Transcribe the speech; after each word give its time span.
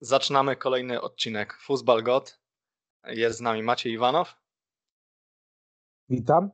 Zaczynamy 0.00 0.56
kolejny 0.56 1.00
odcinek 1.00 1.58
Fuzbal 1.60 2.02
God. 2.02 2.40
Jest 3.06 3.38
z 3.38 3.40
nami 3.40 3.62
Maciej 3.62 3.92
Iwanow. 3.92 4.36
Witam. 6.08 6.50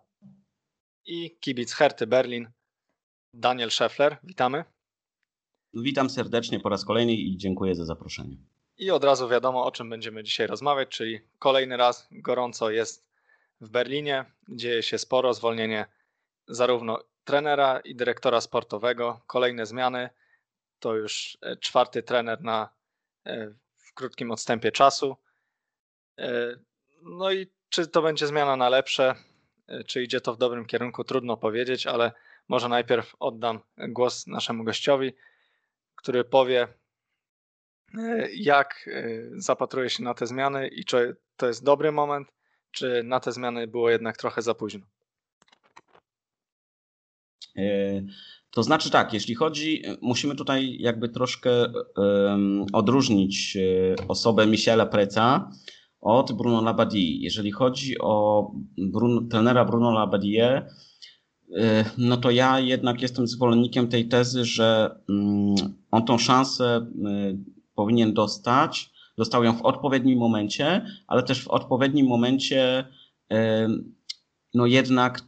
I 1.06 1.38
kibic 1.40 1.72
Herty 1.72 2.06
Berlin, 2.06 2.50
Daniel 3.34 3.70
Scheffler. 3.70 4.18
Witamy. 4.22 4.64
Witam 5.74 6.10
serdecznie 6.10 6.60
po 6.60 6.68
raz 6.68 6.84
kolejny 6.84 7.12
i 7.12 7.36
dziękuję 7.36 7.74
za 7.74 7.84
zaproszenie. 7.84 8.36
I 8.76 8.90
od 8.90 9.04
razu 9.04 9.28
wiadomo, 9.28 9.64
o 9.64 9.72
czym 9.72 9.90
będziemy 9.90 10.24
dzisiaj 10.24 10.46
rozmawiać, 10.46 10.88
czyli 10.88 11.20
kolejny 11.38 11.76
raz 11.76 12.08
gorąco 12.10 12.70
jest 12.70 13.10
w 13.60 13.70
Berlinie. 13.70 14.24
Dzieje 14.48 14.82
się 14.82 14.98
sporo, 14.98 15.34
zwolnienie 15.34 15.86
zarówno 16.48 17.04
trenera 17.24 17.80
i 17.80 17.96
dyrektora 17.96 18.40
sportowego, 18.40 19.20
kolejne 19.26 19.66
zmiany. 19.66 20.10
To 20.78 20.94
już 20.94 21.38
e, 21.42 21.56
czwarty 21.56 22.02
trener 22.02 22.42
na, 22.42 22.68
w 23.76 23.94
krótkim 23.94 24.30
odstępie 24.30 24.72
czasu. 24.72 25.16
E, 26.18 26.56
no 27.02 27.32
i 27.32 27.46
czy 27.68 27.86
to 27.86 28.02
będzie 28.02 28.26
zmiana 28.26 28.56
na 28.56 28.68
lepsze, 28.68 29.14
czy 29.86 30.02
idzie 30.02 30.20
to 30.20 30.34
w 30.34 30.38
dobrym 30.38 30.64
kierunku, 30.66 31.04
trudno 31.04 31.36
powiedzieć, 31.36 31.86
ale 31.86 32.12
może 32.48 32.68
najpierw 32.68 33.16
oddam 33.20 33.60
głos 33.88 34.26
naszemu 34.26 34.64
gościowi, 34.64 35.12
który 35.94 36.24
powie, 36.24 36.68
jak 38.34 38.90
zapatruje 39.36 39.90
się 39.90 40.02
na 40.02 40.14
te 40.14 40.26
zmiany 40.26 40.68
i 40.68 40.84
czy 40.84 41.16
to 41.36 41.46
jest 41.46 41.64
dobry 41.64 41.92
moment, 41.92 42.28
czy 42.70 43.02
na 43.04 43.20
te 43.20 43.32
zmiany 43.32 43.66
było 43.66 43.90
jednak 43.90 44.16
trochę 44.16 44.42
za 44.42 44.54
późno. 44.54 44.86
To 48.54 48.62
znaczy 48.62 48.90
tak, 48.90 49.12
jeśli 49.12 49.34
chodzi, 49.34 49.82
musimy 50.00 50.34
tutaj 50.34 50.76
jakby 50.80 51.08
troszkę 51.08 51.50
um, 51.96 52.64
odróżnić 52.72 53.56
e, 53.56 54.06
osobę 54.08 54.46
Michela 54.46 54.86
Preca 54.86 55.50
od 56.00 56.32
Bruno 56.32 56.62
Labadie. 56.62 57.16
Jeżeli 57.18 57.50
chodzi 57.50 57.98
o 57.98 58.46
Bruno, 58.78 59.20
trenera 59.30 59.64
Bruno 59.64 59.90
Labadie, 59.90 60.66
e, 61.56 61.84
no 61.98 62.16
to 62.16 62.30
ja 62.30 62.60
jednak 62.60 63.02
jestem 63.02 63.26
zwolennikiem 63.26 63.88
tej 63.88 64.08
tezy, 64.08 64.44
że 64.44 64.98
um, 65.08 65.54
on 65.90 66.04
tą 66.04 66.18
szansę 66.18 66.86
powinien 67.74 68.14
dostać. 68.14 68.90
Dostał 69.18 69.44
ją 69.44 69.56
w 69.56 69.62
odpowiednim 69.62 70.18
momencie, 70.18 70.86
ale 71.06 71.22
też 71.22 71.42
w 71.42 71.48
odpowiednim 71.48 72.06
momencie 72.06 72.84
no 74.54 74.66
jednak 74.66 75.22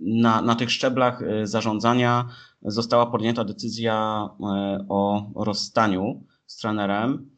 na, 0.00 0.42
na 0.42 0.54
tych 0.54 0.70
szczeblach 0.70 1.22
e, 1.22 1.46
zarządzania 1.46 2.28
została 2.62 3.06
podjęta 3.06 3.44
decyzja 3.44 4.28
e, 4.40 4.86
o 4.88 5.30
rozstaniu 5.44 6.24
z 6.46 6.56
trenerem. 6.56 7.30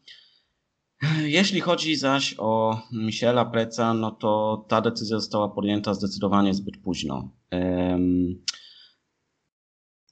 Jeśli 1.23 1.61
chodzi 1.61 1.97
zaś 1.97 2.35
o 2.39 2.81
Michela 2.93 3.45
Preca, 3.45 3.95
no 3.95 4.11
to 4.11 4.65
ta 4.69 4.81
decyzja 4.81 5.19
została 5.19 5.49
podjęta 5.49 5.95
zdecydowanie 5.95 6.55
zbyt 6.55 6.77
późno. 6.77 7.31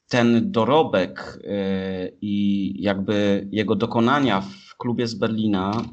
Ten 0.08 0.52
dorobek 0.52 1.40
e, 1.44 2.08
i 2.20 2.74
jakby 2.83 3.48
jego 3.52 3.77
dokonania 3.77 4.40
w 4.40 4.77
klubie 4.77 5.06
z 5.06 5.14
Berlina 5.14 5.84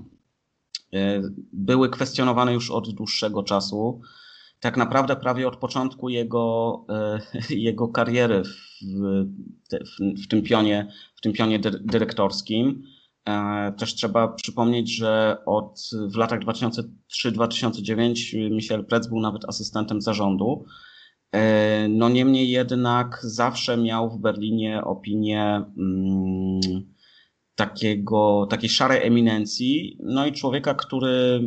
były 1.53 1.89
kwestionowane 1.89 2.53
już 2.53 2.71
od 2.71 2.93
dłuższego 2.93 3.43
czasu 3.43 4.01
tak 4.65 4.77
naprawdę 4.77 5.15
prawie 5.15 5.47
od 5.47 5.55
początku 5.55 6.09
jego, 6.09 6.85
e, 6.89 7.19
jego 7.69 7.87
kariery 7.87 8.43
w, 8.43 8.49
w, 8.91 9.25
w, 10.23 10.27
tym 10.27 10.41
pionie, 10.41 10.91
w 11.15 11.21
tym 11.21 11.33
pionie 11.33 11.59
dyrektorskim. 11.81 12.83
E, 13.25 13.71
też 13.71 13.95
trzeba 13.95 14.27
przypomnieć, 14.27 14.95
że 14.95 15.37
od, 15.45 15.79
w 16.13 16.15
latach 16.15 16.39
2003-2009 16.39 18.51
Michel 18.51 18.85
Pretz 18.85 19.07
był 19.07 19.19
nawet 19.19 19.45
asystentem 19.45 20.01
zarządu. 20.01 20.65
E, 21.31 21.87
no 21.87 22.09
niemniej 22.09 22.49
jednak 22.49 23.19
zawsze 23.23 23.77
miał 23.77 24.09
w 24.09 24.19
Berlinie 24.19 24.83
opinię 24.83 25.65
mm, 25.77 26.61
takiego, 27.55 28.47
takiej 28.49 28.69
szarej 28.69 29.07
eminencji, 29.07 29.97
no 30.03 30.25
i 30.25 30.31
człowieka, 30.31 30.73
który 30.73 31.41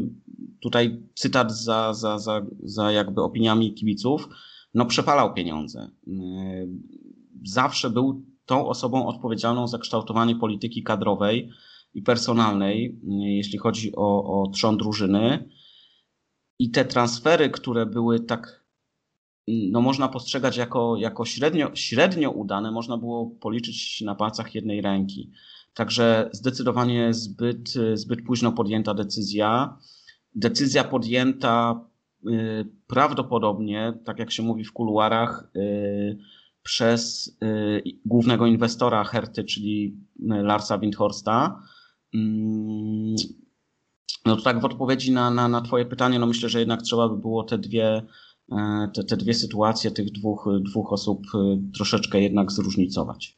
tutaj 0.61 1.03
cytat 1.15 1.53
za, 1.53 1.95
za, 1.95 2.19
za, 2.19 2.47
za 2.63 2.93
jakby 2.93 3.23
opiniami 3.23 3.75
kibiców, 3.75 4.29
no 4.75 4.87
przepalał 4.87 5.35
pieniądze. 5.35 5.91
Yy, 6.07 6.69
zawsze 7.45 7.91
był 7.91 8.25
tą 8.47 8.69
osobą 8.69 9.07
odpowiedzialną 9.07 9.69
za 9.69 9.79
kształtowanie 9.79 10.37
polityki 10.37 10.83
kadrowej 10.83 11.51
i 11.95 12.03
personalnej, 12.03 13.01
yy, 13.03 13.31
jeśli 13.31 13.59
chodzi 13.59 13.97
o, 13.97 14.43
o 14.43 14.51
trzon 14.51 14.77
drużyny. 14.77 15.49
I 16.59 16.71
te 16.71 16.85
transfery, 16.85 17.51
które 17.51 17.87
były 17.87 18.21
tak, 18.21 18.65
no 19.49 19.81
można 19.81 20.09
postrzegać 20.09 20.57
jako, 20.57 20.97
jako 20.97 21.25
średnio, 21.25 21.71
średnio 21.75 22.31
udane, 22.31 22.71
można 22.71 22.97
było 22.97 23.27
policzyć 23.27 24.01
na 24.01 24.15
palcach 24.15 24.55
jednej 24.55 24.81
ręki. 24.81 25.33
Także 25.79 26.31
zdecydowanie 26.33 27.15
zbyt, 27.15 27.75
zbyt 27.95 28.23
późno 28.27 28.53
podjęta 28.53 28.95
decyzja. 28.95 29.79
Decyzja 30.35 30.85
podjęta 30.85 31.85
y, 32.27 32.67
prawdopodobnie, 32.87 33.99
tak 34.05 34.19
jak 34.19 34.33
się 34.33 34.43
mówi 34.43 34.65
w 34.65 34.73
kuluarach, 34.73 35.51
y, 35.57 36.19
przez 36.63 37.29
y, 37.43 37.83
głównego 38.05 38.47
inwestora 38.47 39.05
Herty, 39.05 39.45
czyli 39.45 39.97
Larsa 40.19 40.79
Windhorsta. 40.79 41.63
Mm, 42.15 43.17
no 44.27 44.37
to 44.37 44.43
tak 44.43 44.61
w 44.61 44.65
odpowiedzi 44.65 45.13
na, 45.13 45.31
na, 45.31 45.49
na 45.49 45.61
Twoje 45.61 45.85
pytanie, 45.85 46.19
no 46.19 46.27
myślę, 46.27 46.49
że 46.49 46.59
jednak 46.59 46.83
trzeba 46.83 47.09
by 47.09 47.17
było 47.17 47.45
te 47.45 47.59
dwie, 47.59 48.03
te, 48.95 49.05
te 49.05 49.17
dwie 49.17 49.35
sytuacje 49.35 49.91
tych 49.91 50.13
dwóch, 50.13 50.49
dwóch 50.61 50.93
osób 50.93 51.27
troszeczkę 51.75 52.21
jednak 52.21 52.53
zróżnicować. 52.53 53.38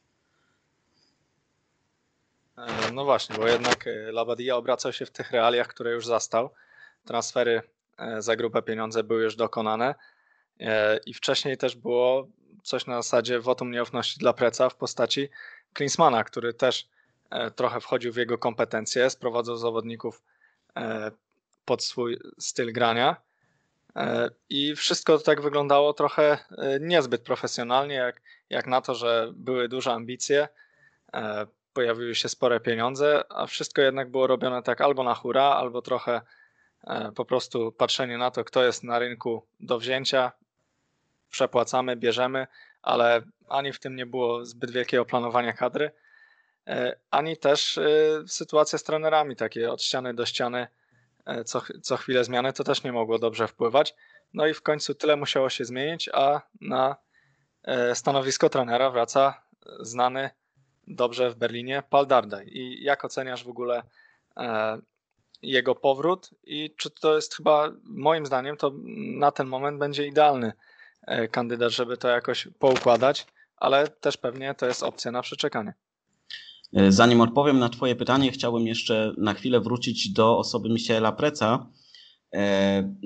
E, 2.66 2.92
no 2.92 3.04
właśnie, 3.04 3.36
bo 3.36 3.48
jednak 3.48 3.86
e, 3.86 4.12
Labadia 4.12 4.56
obracał 4.56 4.92
się 4.92 5.06
w 5.06 5.10
tych 5.10 5.30
realiach, 5.30 5.68
które 5.68 5.90
już 5.90 6.06
zastał. 6.06 6.50
Transfery 7.04 7.62
e, 7.98 8.22
za 8.22 8.36
grupę 8.36 8.62
pieniądze 8.62 9.04
były 9.04 9.22
już 9.22 9.36
dokonane. 9.36 9.94
I 11.06 11.14
wcześniej 11.14 11.56
też 11.56 11.76
było 11.76 12.28
coś 12.62 12.86
na 12.86 13.02
zasadzie 13.02 13.40
wotum 13.40 13.70
nieufności 13.70 14.18
dla 14.18 14.32
Preca 14.32 14.68
w 14.68 14.76
postaci 14.76 15.28
Klinsmana, 15.72 16.24
który 16.24 16.54
też 16.54 16.88
trochę 17.56 17.80
wchodził 17.80 18.12
w 18.12 18.16
jego 18.16 18.38
kompetencje, 18.38 19.10
sprowadzał 19.10 19.56
zawodników 19.56 20.22
pod 21.64 21.84
swój 21.84 22.18
styl 22.38 22.72
grania. 22.72 23.16
I 24.48 24.76
wszystko 24.76 25.18
tak 25.18 25.40
wyglądało 25.40 25.92
trochę 25.92 26.38
niezbyt 26.80 27.22
profesjonalnie, 27.22 27.94
jak, 27.94 28.22
jak 28.50 28.66
na 28.66 28.80
to, 28.80 28.94
że 28.94 29.32
były 29.34 29.68
duże 29.68 29.92
ambicje, 29.92 30.48
pojawiły 31.72 32.14
się 32.14 32.28
spore 32.28 32.60
pieniądze, 32.60 33.24
a 33.28 33.46
wszystko 33.46 33.82
jednak 33.82 34.10
było 34.10 34.26
robione 34.26 34.62
tak 34.62 34.80
albo 34.80 35.04
na 35.04 35.14
hura, 35.14 35.44
albo 35.44 35.82
trochę 35.82 36.20
e, 36.84 37.12
po 37.12 37.24
prostu 37.24 37.72
patrzenie 37.72 38.18
na 38.18 38.30
to, 38.30 38.44
kto 38.44 38.64
jest 38.64 38.84
na 38.84 38.98
rynku 38.98 39.46
do 39.60 39.78
wzięcia, 39.78 40.32
przepłacamy, 41.30 41.96
bierzemy, 41.96 42.46
ale 42.82 43.22
ani 43.48 43.72
w 43.72 43.80
tym 43.80 43.96
nie 43.96 44.06
było 44.06 44.44
zbyt 44.44 44.70
wielkiego 44.70 45.04
planowania 45.04 45.52
kadry, 45.52 45.90
e, 46.66 46.96
ani 47.10 47.36
też 47.36 47.78
e, 47.78 47.88
sytuacja 48.26 48.78
z 48.78 48.82
trenerami, 48.82 49.36
takie 49.36 49.72
od 49.72 49.82
ściany 49.82 50.14
do 50.14 50.26
ściany, 50.26 50.66
co, 51.44 51.62
co 51.82 51.96
chwilę 51.96 52.24
zmiany, 52.24 52.52
to 52.52 52.64
też 52.64 52.82
nie 52.82 52.92
mogło 52.92 53.18
dobrze 53.18 53.48
wpływać. 53.48 53.94
No 54.34 54.46
i 54.46 54.54
w 54.54 54.62
końcu 54.62 54.94
tyle 54.94 55.16
musiało 55.16 55.50
się 55.50 55.64
zmienić, 55.64 56.08
a 56.12 56.40
na 56.60 56.96
stanowisko 57.94 58.48
trenera 58.48 58.90
wraca 58.90 59.42
znany 59.80 60.30
dobrze 60.86 61.30
w 61.30 61.36
Berlinie 61.36 61.82
Paul. 61.90 62.06
I 62.46 62.84
jak 62.84 63.04
oceniasz 63.04 63.44
w 63.44 63.48
ogóle 63.48 63.82
e, 64.36 64.78
jego 65.42 65.74
powrót 65.74 66.30
i 66.44 66.74
czy 66.76 66.90
to 66.90 67.16
jest 67.16 67.34
chyba, 67.34 67.72
moim 67.84 68.26
zdaniem, 68.26 68.56
to 68.56 68.72
na 69.18 69.30
ten 69.30 69.46
moment 69.46 69.78
będzie 69.78 70.06
idealny 70.06 70.52
e, 71.06 71.28
kandydat, 71.28 71.72
żeby 71.72 71.96
to 71.96 72.08
jakoś 72.08 72.48
poukładać, 72.58 73.26
ale 73.56 73.88
też 73.88 74.16
pewnie 74.16 74.54
to 74.54 74.66
jest 74.66 74.82
opcja 74.82 75.10
na 75.10 75.22
przeczekanie. 75.22 75.74
E, 76.72 76.92
zanim 76.92 77.20
odpowiem 77.20 77.58
na 77.58 77.68
Twoje 77.68 77.96
pytanie, 77.96 78.32
chciałbym 78.32 78.66
jeszcze 78.66 79.12
na 79.18 79.34
chwilę 79.34 79.60
wrócić 79.60 80.12
do 80.12 80.38
osoby 80.38 80.68
Michaela 80.68 81.12
Preca, 81.12 81.66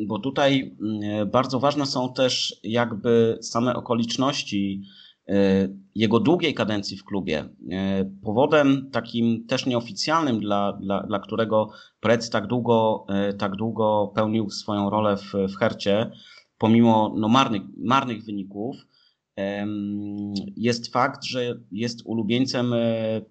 bo 0.06 0.18
tutaj 0.18 0.76
mm, 0.82 1.30
bardzo 1.30 1.60
ważne 1.60 1.86
są 1.86 2.12
też 2.12 2.56
jakby 2.62 3.38
same 3.42 3.74
okoliczności 3.74 4.82
jego 5.94 6.20
długiej 6.20 6.54
kadencji 6.54 6.96
w 6.96 7.04
klubie. 7.04 7.48
E, 7.70 8.10
powodem 8.22 8.90
takim 8.90 9.46
też 9.46 9.66
nieoficjalnym, 9.66 10.40
dla, 10.40 10.72
dla, 10.72 11.02
dla 11.02 11.18
którego 11.18 11.70
Prec 12.00 12.30
tak 12.30 12.46
długo, 12.46 13.06
e, 13.08 13.32
tak 13.32 13.56
długo 13.56 14.12
pełnił 14.14 14.50
swoją 14.50 14.90
rolę 14.90 15.16
w, 15.16 15.32
w 15.52 15.56
Hercie, 15.56 16.10
pomimo 16.58 17.14
no, 17.16 17.28
marnych, 17.28 17.62
marnych 17.76 18.24
wyników, 18.24 18.76
jest 20.56 20.92
fakt, 20.92 21.24
że 21.24 21.60
jest 21.72 22.02
ulubieńcem 22.04 22.74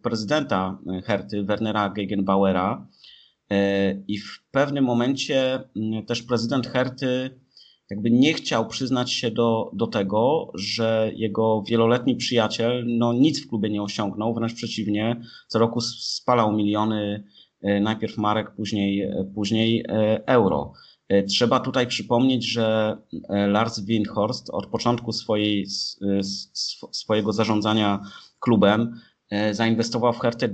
prezydenta 0.01 0.79
Herty, 1.05 1.43
Wernera 1.43 1.89
Gegenbauera 1.89 2.87
i 4.07 4.17
w 4.17 4.43
pewnym 4.51 4.85
momencie 4.85 5.63
też 6.07 6.23
prezydent 6.23 6.67
Herty 6.67 7.39
jakby 7.93 8.11
nie 8.11 8.33
chciał 8.33 8.67
przyznać 8.67 9.11
się 9.11 9.31
do, 9.31 9.71
do 9.73 9.87
tego, 9.87 10.51
że 10.55 11.11
jego 11.15 11.63
wieloletni 11.67 12.15
przyjaciel 12.15 12.85
no, 12.87 13.13
nic 13.13 13.45
w 13.45 13.49
klubie 13.49 13.69
nie 13.69 13.81
osiągnął, 13.81 14.33
wręcz 14.33 14.53
przeciwnie, 14.53 15.21
co 15.47 15.59
roku 15.59 15.81
spalał 15.81 16.53
miliony 16.53 17.23
e, 17.61 17.79
najpierw 17.79 18.17
marek, 18.17 18.55
później, 18.55 19.01
e, 19.01 19.31
później 19.35 19.85
e, 19.89 20.27
euro. 20.27 20.73
Trzeba 21.27 21.59
tutaj 21.59 21.87
przypomnieć, 21.87 22.45
że 22.45 22.97
Lars 23.29 23.79
Windhorst 23.79 24.49
od 24.49 24.65
początku 24.65 25.11
swojej, 25.11 25.65
swojego 26.91 27.33
zarządzania 27.33 27.99
klubem 28.39 28.99
zainwestował 29.51 30.13
w 30.13 30.19
Hertę 30.19 30.49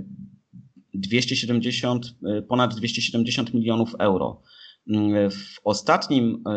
270, 0.94 2.06
ponad 2.48 2.76
270 2.76 3.54
milionów 3.54 3.96
euro. 4.00 4.42
W, 5.32 5.60
ostatnim, 5.64 6.44
e, 6.48 6.52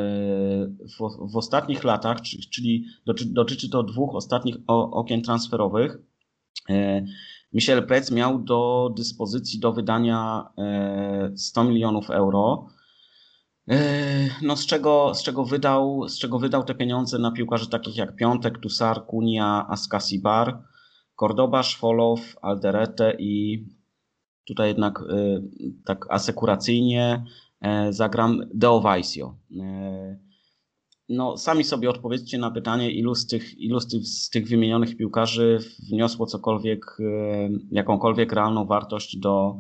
w, 0.69 1.31
w 1.33 1.37
ostatnich 1.37 1.85
latach, 1.85 2.21
czyli 2.51 2.85
dotyczy 3.27 3.71
to 3.71 3.83
dwóch 3.83 4.15
ostatnich 4.15 4.57
okien 4.67 5.23
transferowych, 5.23 5.99
e, 6.71 7.05
Michel 7.53 7.87
Prec 7.87 8.11
miał 8.11 8.39
do 8.39 8.91
dyspozycji 8.97 9.61
do 9.61 9.73
wydania 9.73 10.49
100 11.37 11.61
e, 11.61 11.65
milionów 11.65 12.11
euro. 12.11 12.67
No 14.43 14.57
z 14.57 14.67
czego, 14.67 15.15
z, 15.15 15.23
czego 15.23 15.45
wydał, 15.45 16.09
z 16.09 16.19
czego 16.19 16.39
wydał 16.39 16.65
te 16.65 16.75
pieniądze 16.75 17.19
na 17.19 17.33
piłkarzy 17.33 17.71
takich 17.71 17.97
jak 17.97 18.17
Piątek, 18.17 18.59
Tusar, 18.59 19.07
Kunia, 19.07 19.67
Askasibar, 19.69 20.63
Cordoba, 21.21 21.63
Szwolow, 21.63 22.37
Alderete 22.43 23.17
i 23.19 23.65
tutaj 24.47 24.69
jednak 24.69 25.05
tak 25.85 26.07
asekuracyjnie 26.11 27.25
E, 27.25 27.25
zagram 27.91 28.41
Deo 28.55 28.81
Vaisio. 28.81 29.37
E, 29.61 30.19
no, 31.09 31.37
sami 31.37 31.65
sobie 31.65 31.91
odpowiedzcie 31.91 32.39
na 32.39 32.51
pytanie, 32.51 32.91
ilu 32.91 33.15
z 33.15 33.27
tych, 33.27 33.59
ilu 33.59 33.81
z 33.81 33.87
tych, 33.87 34.07
z 34.07 34.31
tych 34.31 34.49
wymienionych 34.49 34.97
piłkarzy 34.97 35.59
wniosło 35.91 36.27
cokolwiek, 36.27 36.97
e, 37.01 37.49
jakąkolwiek 37.71 38.33
realną 38.33 38.67
wartość 38.67 39.17
do, 39.17 39.57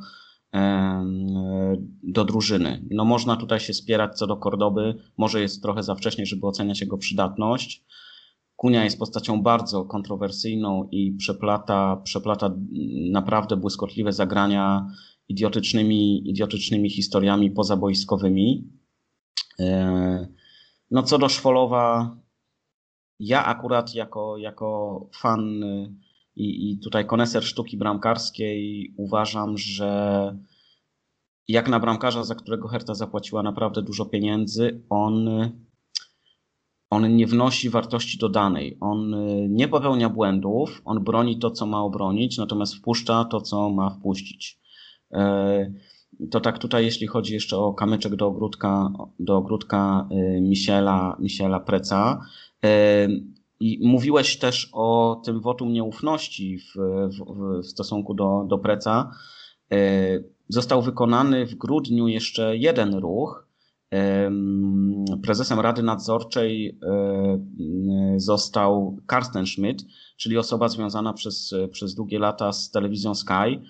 do 2.02 2.24
drużyny. 2.24 2.84
No, 2.90 3.04
można 3.04 3.36
tutaj 3.36 3.60
się 3.60 3.74
spierać 3.74 4.18
co 4.18 4.26
do 4.26 4.36
Kordoby. 4.36 4.94
Może 5.16 5.40
jest 5.40 5.62
trochę 5.62 5.82
za 5.82 5.94
wcześnie, 5.94 6.26
żeby 6.26 6.46
oceniać 6.46 6.80
jego 6.80 6.98
przydatność. 6.98 7.84
Kunia 8.56 8.84
jest 8.84 8.98
postacią 8.98 9.42
bardzo 9.42 9.84
kontrowersyjną 9.84 10.88
i 10.90 11.12
przeplata, 11.12 11.96
przeplata 11.96 12.50
naprawdę 13.10 13.56
błyskotliwe 13.56 14.12
zagrania 14.12 14.86
idiotycznymi, 15.32 16.30
idiotycznymi 16.30 16.90
historiami 16.90 17.50
pozaboiskowymi. 17.50 18.70
E, 19.60 20.28
no 20.90 21.02
co 21.02 21.18
do 21.18 21.28
Szwolowa, 21.28 22.16
ja 23.18 23.44
akurat 23.44 23.94
jako, 23.94 24.38
jako 24.38 25.08
fan 25.20 25.64
i, 26.36 26.70
i 26.70 26.78
tutaj 26.78 27.06
koneser 27.06 27.44
sztuki 27.44 27.76
bramkarskiej 27.76 28.94
uważam, 28.96 29.58
że 29.58 29.90
jak 31.48 31.68
na 31.68 31.80
bramkarza, 31.80 32.24
za 32.24 32.34
którego 32.34 32.68
Herta 32.68 32.94
zapłaciła 32.94 33.42
naprawdę 33.42 33.82
dużo 33.82 34.04
pieniędzy, 34.04 34.84
on, 34.90 35.28
on 36.90 37.16
nie 37.16 37.26
wnosi 37.26 37.70
wartości 37.70 38.18
dodanej. 38.18 38.76
On 38.80 39.14
nie 39.48 39.68
popełnia 39.68 40.08
błędów, 40.08 40.82
on 40.84 41.04
broni 41.04 41.38
to, 41.38 41.50
co 41.50 41.66
ma 41.66 41.82
obronić, 41.82 42.38
natomiast 42.38 42.74
wpuszcza 42.74 43.24
to, 43.24 43.40
co 43.40 43.70
ma 43.70 43.90
wpuścić. 43.90 44.61
E, 45.12 45.72
to 46.30 46.40
tak 46.40 46.58
tutaj, 46.58 46.84
jeśli 46.84 47.06
chodzi 47.06 47.34
jeszcze 47.34 47.56
o 47.56 47.74
kamyczek 47.74 48.16
do 48.16 48.26
ogródka, 48.26 48.92
do 49.18 49.36
ogródka 49.36 50.08
e, 50.10 50.40
Michela, 50.40 51.16
Michela 51.20 51.60
Preca. 51.60 52.20
E, 52.64 53.08
I 53.60 53.88
mówiłeś 53.88 54.38
też 54.38 54.68
o 54.72 55.20
tym 55.24 55.40
wotum 55.40 55.72
nieufności 55.72 56.58
w, 56.58 56.74
w, 57.08 57.60
w 57.62 57.66
stosunku 57.66 58.14
do, 58.14 58.44
do 58.48 58.58
Preca. 58.58 59.10
Został 60.48 60.82
wykonany 60.82 61.46
w 61.46 61.54
grudniu 61.54 62.08
jeszcze 62.08 62.56
jeden 62.56 62.94
ruch. 62.94 63.46
Prezesem 65.22 65.60
Rady 65.60 65.82
Nadzorczej 65.82 66.78
został 68.16 68.96
Karsten 69.06 69.46
Schmidt, 69.46 69.84
czyli 70.16 70.38
osoba 70.38 70.68
związana 70.68 71.12
przez, 71.12 71.54
przez 71.70 71.94
długie 71.94 72.18
lata 72.18 72.52
z 72.52 72.70
telewizją 72.70 73.14
Sky 73.14 73.60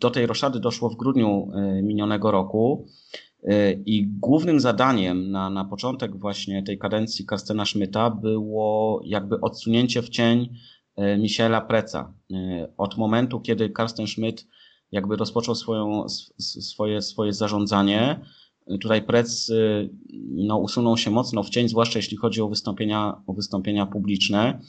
do 0.00 0.10
tej 0.10 0.26
roszady 0.26 0.60
doszło 0.60 0.90
w 0.90 0.96
grudniu 0.96 1.52
e, 1.54 1.82
minionego 1.82 2.30
roku 2.30 2.86
e, 3.42 3.72
i 3.72 4.06
głównym 4.06 4.60
zadaniem 4.60 5.30
na, 5.30 5.50
na 5.50 5.64
początek 5.64 6.16
właśnie 6.16 6.62
tej 6.62 6.78
kadencji 6.78 7.26
Karstena 7.26 7.64
Schmidta 7.64 8.10
było 8.10 9.00
jakby 9.04 9.40
odsunięcie 9.40 10.02
w 10.02 10.08
cień 10.08 10.48
e, 10.96 11.18
Michela 11.18 11.60
Preca. 11.60 12.14
Od 12.76 12.96
momentu, 12.96 13.40
kiedy 13.40 13.70
Karsten 13.70 14.06
Schmidt 14.06 14.46
jakby 14.92 15.16
rozpoczął 15.16 15.54
swoją, 15.54 16.08
swoje, 16.38 17.02
swoje 17.02 17.32
zarządzanie, 17.32 18.20
tutaj 18.80 19.02
Prec 19.02 19.52
no, 20.30 20.58
usunął 20.58 20.96
się 20.96 21.10
mocno 21.10 21.42
w 21.42 21.50
cień, 21.50 21.68
zwłaszcza 21.68 21.98
jeśli 21.98 22.16
chodzi 22.16 22.42
o 22.42 22.48
wystąpienia, 22.48 23.22
o 23.26 23.32
wystąpienia 23.32 23.86
publiczne. 23.86 24.60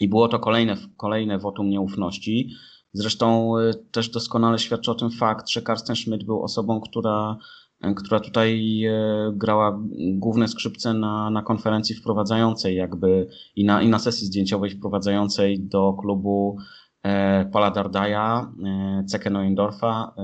I 0.00 0.08
było 0.08 0.28
to 0.28 0.38
kolejne, 0.38 0.76
kolejne 0.96 1.38
wotum 1.38 1.70
nieufności. 1.70 2.50
Zresztą 2.92 3.58
y, 3.58 3.74
też 3.90 4.08
doskonale 4.08 4.58
świadczy 4.58 4.90
o 4.90 4.94
tym 4.94 5.10
fakt, 5.10 5.48
że 5.48 5.62
Karsten 5.62 5.96
Schmidt 5.96 6.24
był 6.24 6.42
osobą, 6.42 6.80
która, 6.80 7.36
y, 7.84 7.94
która 7.94 8.20
tutaj 8.20 8.80
y, 8.86 8.92
grała 9.32 9.78
główne 10.14 10.48
skrzypce 10.48 10.94
na, 10.94 11.30
na 11.30 11.42
konferencji 11.42 11.96
wprowadzającej 11.96 12.76
jakby 12.76 13.28
i 13.56 13.64
na, 13.64 13.82
i 13.82 13.88
na 13.88 13.98
sesji 13.98 14.26
zdjęciowej 14.26 14.70
wprowadzającej 14.70 15.60
do 15.60 15.92
klubu 15.92 16.56
e, 17.02 17.44
Paula 17.44 17.70
Dardaja, 17.70 18.52
e, 18.66 19.04
Ceke 19.04 19.30
Neuendorfa 19.30 20.14
e, 20.18 20.22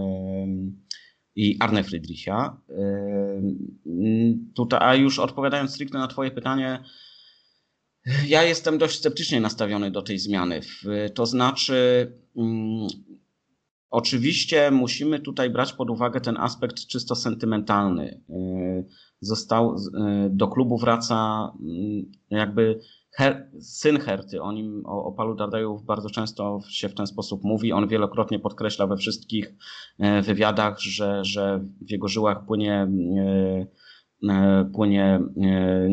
i 1.37 1.57
Arne 1.61 1.85
Friedricha. 1.85 2.61
Tutaj, 4.55 4.79
a 4.83 4.95
już 4.95 5.19
odpowiadając 5.19 5.71
stricte 5.71 5.99
na 5.99 6.07
twoje 6.07 6.31
pytanie, 6.31 6.83
ja 8.27 8.43
jestem 8.43 8.79
dość 8.79 8.99
sceptycznie 8.99 9.41
nastawiony 9.41 9.91
do 9.91 10.03
tej 10.03 10.19
zmiany. 10.19 10.61
To 11.15 11.27
znaczy, 11.27 12.13
um, 12.35 12.87
oczywiście 13.91 14.71
musimy 14.71 15.21
tutaj 15.21 15.51
brać 15.51 15.73
pod 15.73 15.91
uwagę 15.91 16.21
ten 16.21 16.37
aspekt 16.37 16.87
czysto 16.87 17.15
sentymentalny. 17.15 18.21
Y, 18.31 18.85
został, 19.21 19.77
y, 19.77 19.81
do 20.31 20.49
klubu 20.49 20.79
wraca 20.79 21.51
mm, 21.61 22.13
jakby 22.31 22.81
Her, 23.17 23.51
syn 23.61 24.01
Herty, 24.01 24.43
o 24.43 24.53
nim, 24.53 24.83
o, 24.87 25.05
o 25.05 25.13
Palu 25.13 25.35
Dardajów 25.35 25.85
bardzo 25.85 26.11
często 26.11 26.61
się 26.69 26.89
w 26.89 26.95
ten 26.95 27.07
sposób 27.07 27.45
mówi. 27.45 27.73
On 27.73 27.89
wielokrotnie 27.89 28.39
podkreśla 28.39 28.87
we 28.87 28.97
wszystkich 28.97 29.55
y, 30.01 30.23
wywiadach, 30.23 30.81
że, 30.81 31.25
że 31.25 31.65
w 31.81 31.91
jego 31.91 32.09
żyłach 32.09 32.45
płynie 32.47 32.89
płynie 34.75 35.05
e, 35.05 35.89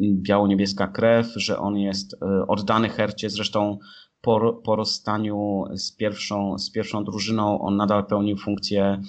biało-niebieska 0.00 0.86
krew, 0.86 1.26
że 1.36 1.58
on 1.58 1.78
jest 1.78 2.14
e, 2.14 2.46
oddany 2.46 2.88
Hercie. 2.88 3.30
Zresztą 3.30 3.78
po, 4.20 4.52
po 4.64 4.76
rozstaniu 4.76 5.64
z 5.74 5.96
pierwszą, 5.96 6.58
z 6.58 6.70
pierwszą 6.70 7.04
drużyną 7.04 7.60
on 7.60 7.76
nadal 7.76 8.06
pełnił 8.06 8.36
funkcję 8.36 9.00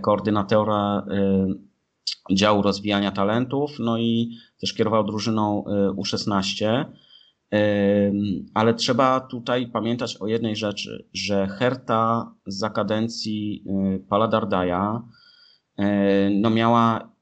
koordynatora 0.00 1.06
działu 2.32 2.62
rozwijania 2.62 3.10
talentów, 3.10 3.70
no 3.78 3.98
i 3.98 4.36
też 4.60 4.74
kierował 4.74 5.04
drużyną 5.04 5.64
U16. 5.96 6.84
Ale 8.54 8.74
trzeba 8.74 9.20
tutaj 9.20 9.66
pamiętać 9.66 10.16
o 10.16 10.26
jednej 10.26 10.56
rzeczy, 10.56 11.08
że 11.14 11.46
Herta 11.46 12.34
za 12.46 12.70
kadencji 12.70 13.64
Pala 14.08 14.28
Dardaja 14.28 15.02
no 16.30 16.50
miała 16.50 17.17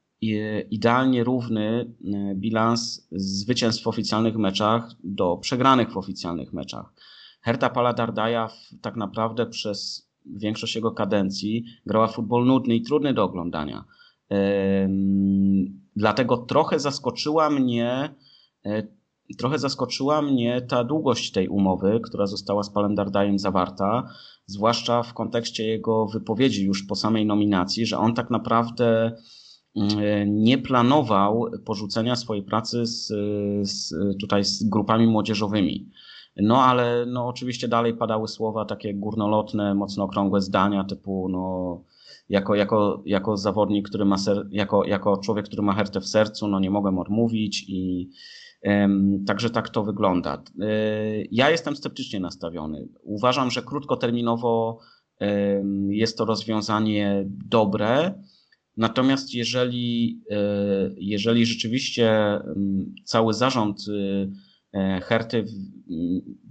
idealnie 0.71 1.25
równy 1.25 1.95
e, 2.05 2.35
bilans 2.35 3.09
zwycięstw 3.13 3.83
w 3.83 3.87
oficjalnych 3.87 4.37
meczach 4.37 4.91
do 5.05 5.37
przegranych 5.37 5.93
w 5.93 5.97
oficjalnych 5.97 6.53
meczach. 6.53 6.95
Herta 7.43 7.71
Paladardaja 7.71 8.49
tak 8.83 8.97
naprawdę 8.97 9.47
przez 9.47 10.11
większość 10.27 10.75
jego 10.75 10.91
kadencji 10.91 11.65
grała 11.87 12.09
futbol 12.09 12.47
nudny 12.47 12.75
i 12.75 12.83
trudny 12.83 13.15
do 13.15 13.25
oglądania. 13.25 13.85
Dlatego 15.97 16.37
trochę 16.37 16.81
zaskoczyła 16.81 17.51
mnie 17.51 18.15
e, 18.65 18.83
trochę 19.39 19.59
zaskoczyła 19.59 20.23
mnie 20.23 20.61
ta 20.61 20.85
długość 20.85 21.33
tej 21.33 21.49
umowy, 21.49 22.01
która 22.05 22.27
została 22.27 22.63
z 22.63 22.71
Palendardajem 22.71 23.39
zawarta, 23.39 24.09
zwłaszcza 24.47 25.03
w 25.03 25.15
kontekście 25.15 25.65
jego 25.65 26.07
wypowiedzi 26.07 26.65
już 26.65 26.83
po 26.83 26.95
samej 26.95 27.27
nominacji, 27.27 27.87
że 27.87 27.99
on 27.99 28.15
tak 28.15 28.31
naprawdę 28.31 29.17
nie 30.27 30.59
planował 30.59 31.51
porzucenia 31.65 32.17
swojej 32.17 32.43
pracy 32.43 32.87
z, 32.87 33.07
z, 33.71 33.95
tutaj 34.21 34.45
z 34.45 34.65
grupami 34.69 35.07
młodzieżowymi. 35.07 35.91
No 36.37 36.63
ale 36.63 37.07
no, 37.07 37.27
oczywiście 37.27 37.69
dalej 37.69 37.95
padały 37.95 38.29
słowa 38.29 38.65
takie 38.65 38.95
górnolotne, 38.95 39.75
mocno 39.75 40.05
okrągłe 40.05 40.41
zdania 40.41 40.85
typu 40.85 41.29
no, 41.29 41.83
jako, 42.29 42.55
jako, 42.55 43.03
jako 43.07 43.37
zawodnik, 43.37 43.89
który 43.89 44.05
ma 44.05 44.19
ser, 44.19 44.49
jako, 44.51 44.85
jako 44.85 45.17
człowiek, 45.17 45.47
który 45.47 45.63
ma 45.63 45.75
hertę 45.75 46.01
w 46.01 46.07
sercu, 46.07 46.49
no 46.49 46.61
nie 46.61 46.71
mogę 46.71 46.99
odmówić 46.99 47.65
i 47.69 48.11
także 49.27 49.51
tak 49.51 49.69
to 49.69 49.85
wygląda. 49.85 50.43
Y, 50.63 51.29
ja 51.31 51.51
jestem 51.51 51.77
sceptycznie 51.77 52.21
nastawiony. 52.21 52.89
Uważam, 53.03 53.51
że 53.51 53.63
krótkoterminowo 53.63 54.79
jest 55.89 56.19
to 56.19 56.25
rozwiązanie 56.25 57.25
dobre, 57.27 58.15
natomiast 58.77 59.35
jeżeli, 59.35 60.21
y, 60.31 60.95
jeżeli 60.99 61.47
rzeczywiście 61.47 62.41
cały 63.05 63.35
zarząd 63.35 63.89
y, 63.89 64.31
e, 64.73 65.01
Herty 65.01 65.45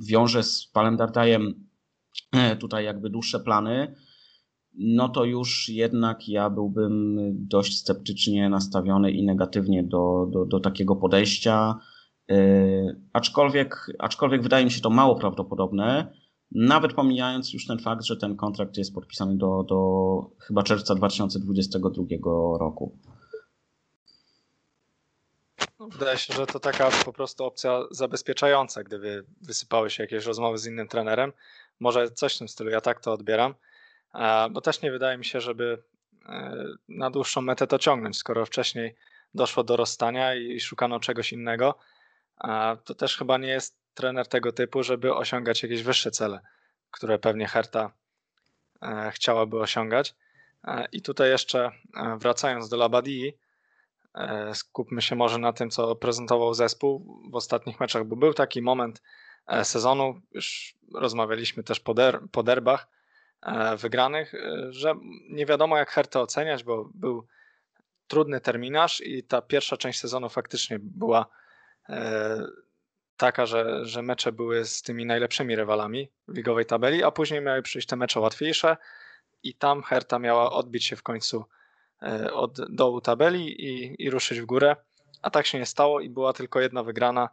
wiąże 0.09 0.43
z 0.43 0.67
Palem 0.67 0.97
Dardajem 0.97 1.67
e, 2.31 2.55
tutaj 2.55 2.85
jakby 2.85 3.09
dłuższe 3.09 3.39
plany, 3.39 3.95
no 4.77 5.09
to 5.09 5.25
już 5.25 5.69
jednak 5.69 6.29
ja 6.29 6.49
byłbym 6.49 7.17
dość 7.47 7.77
sceptycznie 7.77 8.49
nastawiony 8.49 9.11
i 9.11 9.23
negatywnie 9.23 9.83
do, 9.83 10.27
do, 10.31 10.45
do 10.45 10.59
takiego 10.59 10.95
podejścia. 10.95 11.75
Aczkolwiek, 13.13 13.91
aczkolwiek 13.99 14.43
wydaje 14.43 14.65
mi 14.65 14.71
się 14.71 14.81
to 14.81 14.89
mało 14.89 15.15
prawdopodobne, 15.15 16.13
nawet 16.51 16.93
pomijając 16.93 17.53
już 17.53 17.67
ten 17.67 17.79
fakt, 17.79 18.03
że 18.03 18.17
ten 18.17 18.35
kontrakt 18.35 18.77
jest 18.77 18.93
podpisany 18.93 19.37
do, 19.37 19.63
do 19.63 20.31
chyba 20.39 20.63
czerwca 20.63 20.95
2022 20.95 22.03
roku. 22.59 22.97
Wydaje 25.79 26.17
się, 26.17 26.33
że 26.33 26.45
to 26.45 26.59
taka 26.59 26.89
po 27.05 27.13
prostu 27.13 27.45
opcja 27.45 27.81
zabezpieczająca, 27.91 28.83
gdyby 28.83 29.25
wysypały 29.41 29.89
się 29.89 30.03
jakieś 30.03 30.25
rozmowy 30.25 30.57
z 30.57 30.65
innym 30.65 30.87
trenerem. 30.87 31.33
Może 31.79 32.11
coś 32.11 32.35
w 32.35 32.37
tym 32.37 32.47
stylu, 32.47 32.69
ja 32.69 32.81
tak 32.81 32.99
to 32.99 33.13
odbieram. 33.13 33.55
Bo 34.51 34.61
też 34.61 34.81
nie 34.81 34.91
wydaje 34.91 35.17
mi 35.17 35.25
się, 35.25 35.41
żeby 35.41 35.83
e, 36.25 36.65
na 36.89 37.11
dłuższą 37.11 37.41
metę 37.41 37.67
to 37.67 37.79
ciągnąć, 37.79 38.17
skoro 38.17 38.45
wcześniej 38.45 38.95
doszło 39.33 39.63
do 39.63 39.75
rozstania 39.75 40.35
i 40.35 40.59
szukano 40.59 40.99
czegoś 40.99 41.33
innego. 41.33 41.75
To 42.85 42.95
też 42.95 43.17
chyba 43.17 43.37
nie 43.37 43.47
jest 43.47 43.84
trener 43.95 44.27
tego 44.27 44.51
typu, 44.51 44.83
żeby 44.83 45.13
osiągać 45.13 45.63
jakieś 45.63 45.83
wyższe 45.83 46.11
cele, 46.11 46.39
które 46.91 47.19
pewnie 47.19 47.47
Herta 47.47 47.91
e, 48.81 49.11
chciałaby 49.11 49.59
osiągać. 49.59 50.15
E, 50.63 50.87
I 50.91 51.01
tutaj 51.01 51.29
jeszcze 51.29 51.71
wracając 52.17 52.69
do 52.69 52.77
Labadii, 52.77 53.37
skupmy 54.53 55.01
się 55.01 55.15
może 55.15 55.37
na 55.37 55.53
tym, 55.53 55.69
co 55.69 55.95
prezentował 55.95 56.53
zespół 56.53 57.21
w 57.31 57.35
ostatnich 57.35 57.79
meczach, 57.79 58.05
bo 58.05 58.15
był 58.15 58.33
taki 58.33 58.61
moment 58.61 59.01
sezonu, 59.63 60.21
już 60.31 60.75
rozmawialiśmy 60.93 61.63
też 61.63 61.79
po, 61.79 61.93
der, 61.93 62.19
po 62.31 62.43
derbach, 62.43 62.87
E, 63.45 63.77
wygranych, 63.77 64.33
e, 64.33 64.71
że 64.73 64.93
nie 65.29 65.45
wiadomo 65.45 65.77
jak 65.77 65.89
Hertę 65.89 66.19
oceniać, 66.19 66.63
bo 66.63 66.89
był 66.93 67.27
trudny 68.07 68.41
terminarz 68.41 69.01
i 69.01 69.23
ta 69.23 69.41
pierwsza 69.41 69.77
część 69.77 69.99
sezonu 69.99 70.29
faktycznie 70.29 70.79
była 70.81 71.25
e, 71.89 72.43
taka, 73.17 73.45
że, 73.45 73.85
że 73.85 74.01
mecze 74.01 74.31
były 74.31 74.65
z 74.65 74.81
tymi 74.81 75.05
najlepszymi 75.05 75.55
rywalami 75.55 76.09
w 76.27 76.37
ligowej 76.37 76.65
tabeli, 76.65 77.03
a 77.03 77.11
później 77.11 77.41
miały 77.41 77.61
przyjść 77.61 77.87
te 77.87 77.95
mecze 77.95 78.19
łatwiejsze 78.19 78.77
i 79.43 79.53
tam 79.53 79.83
Herta 79.83 80.19
miała 80.19 80.51
odbić 80.51 80.85
się 80.85 80.95
w 80.95 81.03
końcu 81.03 81.45
od 82.33 82.75
dołu 82.75 83.01
tabeli 83.01 83.65
i, 83.65 84.03
i 84.03 84.09
ruszyć 84.09 84.41
w 84.41 84.45
górę, 84.45 84.75
a 85.21 85.29
tak 85.29 85.45
się 85.45 85.59
nie 85.59 85.65
stało 85.65 85.99
i 85.99 86.09
była 86.09 86.33
tylko 86.33 86.59
jedna 86.61 86.83
wygrana 86.83 87.29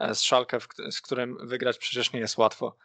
z 0.00 0.20
Szalkę, 0.20 0.58
z 0.90 1.00
którym 1.00 1.46
wygrać 1.46 1.78
przecież 1.78 2.12
nie 2.12 2.20
jest 2.20 2.38
łatwo. 2.38 2.76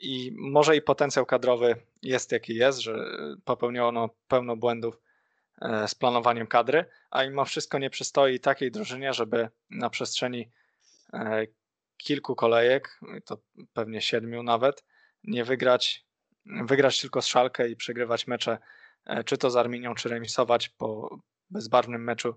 I 0.00 0.32
może 0.38 0.76
i 0.76 0.82
potencjał 0.82 1.26
kadrowy 1.26 1.76
jest 2.02 2.32
jaki 2.32 2.54
jest, 2.54 2.78
że 2.78 3.04
popełniono 3.44 4.08
pełno 4.28 4.56
błędów 4.56 5.00
e, 5.60 5.88
z 5.88 5.94
planowaniem 5.94 6.46
kadry, 6.46 6.84
a 7.10 7.24
mimo 7.24 7.44
wszystko 7.44 7.78
nie 7.78 7.90
przystoi 7.90 8.40
takiej 8.40 8.70
drużynie, 8.70 9.12
żeby 9.12 9.48
na 9.70 9.90
przestrzeni 9.90 10.50
e, 11.12 11.46
kilku 11.96 12.34
kolejek, 12.34 13.00
to 13.24 13.38
pewnie 13.72 14.00
siedmiu 14.00 14.42
nawet, 14.42 14.84
nie 15.24 15.44
wygrać, 15.44 16.06
wygrać 16.46 17.00
tylko 17.00 17.22
z 17.22 17.26
Szalkę 17.26 17.68
i 17.68 17.76
przegrywać 17.76 18.26
mecze, 18.26 18.58
e, 19.04 19.24
czy 19.24 19.38
to 19.38 19.50
z 19.50 19.56
Arminią, 19.56 19.94
czy 19.94 20.08
remisować 20.08 20.68
po 20.68 21.18
bezbarwnym 21.50 22.04
meczu 22.04 22.34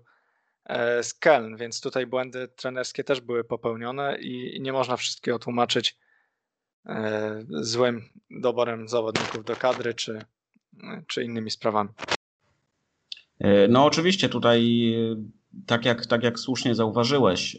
z 1.02 1.14
Keln, 1.14 1.56
więc 1.56 1.80
tutaj 1.80 2.06
błędy 2.06 2.48
trenerskie 2.48 3.04
też 3.04 3.20
były 3.20 3.44
popełnione 3.44 4.18
i 4.20 4.60
nie 4.60 4.72
można 4.72 4.96
wszystkiego 4.96 5.38
tłumaczyć 5.38 5.98
E, 6.86 7.44
złym 7.50 8.02
doborem 8.30 8.88
zawodników 8.88 9.44
do 9.44 9.56
kadry, 9.56 9.94
czy, 9.94 10.24
czy 11.06 11.24
innymi 11.24 11.50
sprawami. 11.50 11.88
E, 13.38 13.68
no 13.68 13.84
oczywiście 13.84 14.28
tutaj, 14.28 14.92
e, 14.94 15.16
tak 15.66 15.84
jak, 15.84 16.06
tak 16.06 16.22
jak 16.22 16.38
słusznie 16.38 16.74
zauważyłeś, 16.74 17.56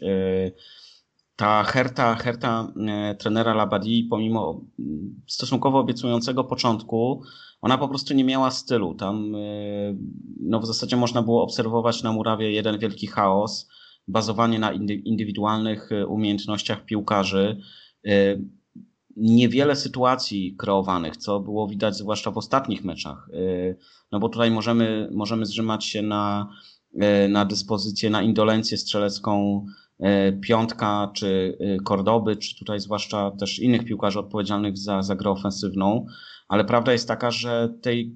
ta 1.42 1.64
herta, 1.64 2.14
herta 2.14 2.72
trenera 3.18 3.54
Labadii, 3.54 4.04
pomimo 4.04 4.64
stosunkowo 5.26 5.78
obiecującego 5.78 6.44
początku, 6.44 7.22
ona 7.60 7.78
po 7.78 7.88
prostu 7.88 8.14
nie 8.14 8.24
miała 8.24 8.50
stylu. 8.50 8.94
Tam 8.94 9.32
no 10.40 10.60
w 10.60 10.66
zasadzie 10.66 10.96
można 10.96 11.22
było 11.22 11.42
obserwować 11.42 12.02
na 12.02 12.12
murawie 12.12 12.52
jeden 12.52 12.78
wielki 12.78 13.06
chaos, 13.06 13.68
bazowanie 14.08 14.58
na 14.58 14.72
indywidualnych 15.04 15.90
umiejętnościach 16.08 16.84
piłkarzy 16.84 17.60
niewiele 19.16 19.76
sytuacji 19.76 20.56
kreowanych, 20.56 21.16
co 21.16 21.40
było 21.40 21.68
widać 21.68 21.96
zwłaszcza 21.96 22.30
w 22.30 22.38
ostatnich 22.38 22.84
meczach. 22.84 23.28
No 24.12 24.20
bo 24.20 24.28
tutaj 24.28 24.50
możemy, 24.50 25.08
możemy 25.14 25.46
zrzymać 25.46 25.84
się 25.84 26.02
na, 26.02 26.48
na 27.28 27.44
dyspozycję, 27.44 28.10
na 28.10 28.22
indolencję 28.22 28.78
strzelecką 28.78 29.66
y, 30.00 30.04
Piątka 30.40 31.10
czy 31.14 31.58
Kordoby, 31.84 32.36
czy 32.36 32.58
tutaj 32.58 32.80
zwłaszcza 32.80 33.30
też 33.30 33.58
innych 33.58 33.84
piłkarzy 33.84 34.18
odpowiedzialnych 34.18 34.78
za, 34.78 35.02
za 35.02 35.16
grę 35.16 35.30
ofensywną, 35.30 36.06
ale 36.48 36.64
prawda 36.64 36.92
jest 36.92 37.08
taka, 37.08 37.30
że 37.30 37.74
tej, 37.82 38.14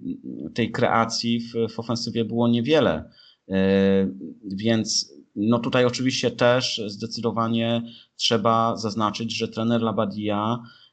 tej 0.55 0.73
kreacji 0.73 1.41
w, 1.41 1.75
w 1.75 1.79
ofensywie 1.79 2.25
było 2.25 2.49
niewiele. 2.49 3.11
Więc 4.45 5.13
no 5.37 5.59
tutaj 5.59 5.85
oczywiście 5.85 6.31
też 6.31 6.83
zdecydowanie 6.87 7.83
trzeba 8.17 8.77
zaznaczyć, 8.77 9.37
że 9.37 9.49
trener 9.49 9.83
Labadia 9.83 10.59
E, 10.59 10.86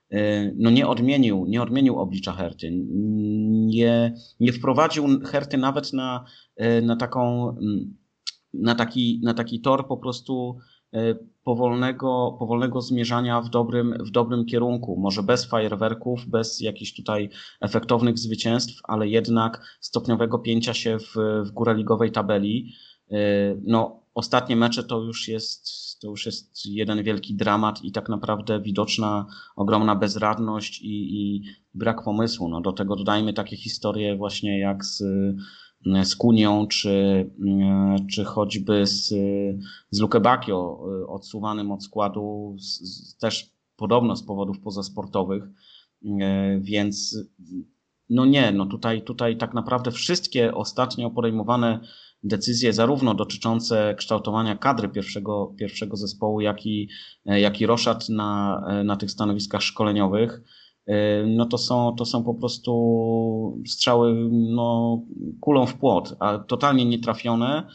no 0.56 0.70
nie 0.70 0.88
odmienił, 0.88 1.46
nie 1.46 1.62
odmienił 1.62 2.00
oblicza 2.00 2.32
Herty, 2.32 2.70
nie, 2.72 4.14
nie 4.40 4.54
wprowadził 4.54 5.06
Herty 5.26 5.58
nawet 5.58 5.94
na, 5.94 6.26
e, 6.56 6.82
na 6.82 6.96
taką, 6.96 7.50
mm, 7.50 7.98
na 8.54 8.76
taki, 8.76 9.22
na 9.24 9.34
taki 9.34 9.62
tor 9.62 9.88
po 9.88 9.98
prostu 9.98 10.58
e, 10.94 11.16
powolnego, 11.44 12.36
powolnego 12.40 12.82
zmierzania 12.82 13.42
w 13.42 13.50
dobrym, 13.50 13.94
w 14.00 14.12
dobrym 14.12 14.46
kierunku. 14.46 14.98
Może 15.00 15.24
bez 15.24 15.46
fajerwerków, 15.46 16.26
bez 16.28 16.62
jakichś 16.62 16.94
tutaj 16.94 17.30
efektownych 17.62 18.20
zwycięstw, 18.20 18.82
ale 18.84 19.08
jednak 19.08 19.78
stopniowego 19.80 20.40
pięcia 20.40 20.74
się 20.74 20.98
w, 21.00 21.16
w 21.46 21.52
górę 21.52 21.76
ligowej 21.76 22.12
tabeli. 22.12 22.74
No, 23.64 24.03
ostatnie 24.14 24.56
mecze 24.56 24.84
to 24.84 25.02
już 25.02 25.28
jest, 25.28 25.70
to 26.00 26.10
już 26.10 26.26
jest 26.26 26.66
jeden 26.66 27.04
wielki 27.04 27.36
dramat 27.36 27.84
i 27.84 27.92
tak 27.92 28.10
naprawdę 28.10 28.62
widoczna 28.62 29.26
ogromna 29.56 29.96
bezradność 29.96 30.82
i, 30.82 31.18
i 31.22 31.44
brak 31.74 32.04
pomysłu. 32.04 32.50
No, 32.50 32.62
do 32.62 32.74
tego 32.74 32.96
dodajmy 32.96 33.34
takie 33.34 33.58
historie 33.58 34.16
właśnie 34.16 34.60
jak 34.60 34.86
z, 34.86 35.04
z 36.04 36.16
Kunią, 36.16 36.68
czy, 36.68 37.30
czy 38.12 38.24
choćby 38.24 38.88
z, 38.88 39.08
z 39.92 40.00
Lukebakio 40.00 40.86
odsuwanym 41.08 41.72
od 41.72 41.84
składu 41.84 42.56
z, 42.60 42.80
z, 42.80 43.18
też 43.18 43.54
podobno 43.76 44.16
z 44.16 44.24
powodów 44.24 44.60
pozasportowych, 44.60 45.44
więc 46.60 47.18
no 48.10 48.26
nie, 48.26 48.52
no 48.52 48.66
tutaj, 48.66 49.02
tutaj 49.02 49.38
tak 49.38 49.54
naprawdę 49.54 49.92
wszystkie 49.92 50.54
ostatnio 50.54 51.10
podejmowane 51.10 51.80
decyzje 52.24 52.74
zarówno 52.74 53.14
dotyczące 53.14 53.96
kształtowania 53.98 54.58
kadry 54.58 54.90
pierwszego, 54.90 55.54
pierwszego 55.60 55.98
zespołu, 55.98 56.42
jak 56.42 56.66
i, 56.66 56.90
jak 57.26 57.62
i 57.62 57.66
roszad 57.66 58.10
na, 58.10 58.62
na 58.86 58.96
tych 58.96 59.12
stanowiskach 59.12 59.62
szkoleniowych, 59.62 60.42
no 61.28 61.46
to 61.46 61.58
są, 61.58 61.96
to 61.98 62.06
są 62.06 62.24
po 62.24 62.34
prostu 62.34 63.62
strzały 63.68 64.30
no, 64.32 65.02
kulą 65.40 65.66
w 65.66 65.78
płot, 65.78 66.16
a 66.20 66.38
totalnie 66.38 66.86
nietrafione. 66.86 67.68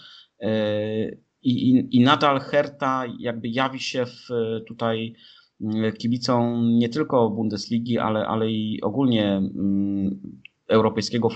I, 1.42 1.70
i, 1.70 1.96
I 1.96 2.00
nadal 2.00 2.40
Herta 2.40 3.04
jakby 3.18 3.48
jawi 3.48 3.80
się 3.80 4.06
w 4.06 4.28
tutaj 4.68 5.14
kibicom 5.98 6.68
nie 6.78 6.88
tylko 6.88 7.30
Bundesligi, 7.30 7.98
ale, 7.98 8.26
ale 8.26 8.50
i 8.50 8.80
ogólnie 8.82 9.36
mm, 9.36 10.20
europejskiego 10.68 11.28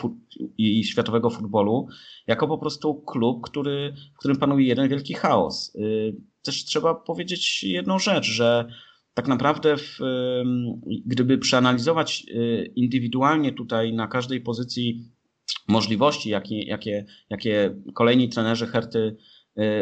i 0.58 0.84
światowego 0.84 1.30
futbolu, 1.30 1.86
jako 2.26 2.48
po 2.48 2.58
prostu 2.58 2.94
klub, 2.94 3.42
który, 3.42 3.94
w 4.14 4.18
którym 4.18 4.36
panuje 4.36 4.66
jeden 4.66 4.88
wielki 4.88 5.14
chaos. 5.14 5.76
Też 6.42 6.64
trzeba 6.64 6.94
powiedzieć 6.94 7.62
jedną 7.64 7.98
rzecz, 7.98 8.24
że 8.24 8.64
tak 9.14 9.28
naprawdę, 9.28 9.76
w, 9.76 9.98
gdyby 11.06 11.38
przeanalizować 11.38 12.26
indywidualnie 12.76 13.52
tutaj 13.52 13.92
na 13.92 14.06
każdej 14.06 14.40
pozycji 14.40 15.10
możliwości, 15.68 16.30
jakie, 16.30 16.62
jakie, 16.62 17.06
jakie 17.30 17.82
kolejni 17.94 18.28
trenerzy 18.28 18.66
Herty 18.66 19.16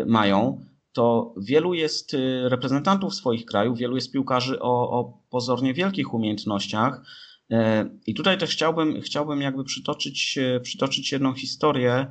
mają, 0.06 0.60
to 0.92 1.34
wielu 1.36 1.74
jest 1.74 2.14
y, 2.14 2.48
reprezentantów 2.48 3.14
swoich 3.14 3.44
krajów, 3.44 3.78
wielu 3.78 3.94
jest 3.94 4.12
piłkarzy 4.12 4.60
o, 4.60 4.90
o 4.90 5.18
pozornie 5.30 5.74
wielkich 5.74 6.14
umiejętnościach. 6.14 7.02
E, 7.50 7.90
I 8.06 8.14
tutaj 8.14 8.38
też 8.38 8.50
chciałbym, 8.50 9.00
chciałbym 9.00 9.40
jakby 9.40 9.64
przytoczyć, 9.64 10.38
e, 10.38 10.60
przytoczyć 10.60 11.12
jedną 11.12 11.34
historię. 11.34 12.06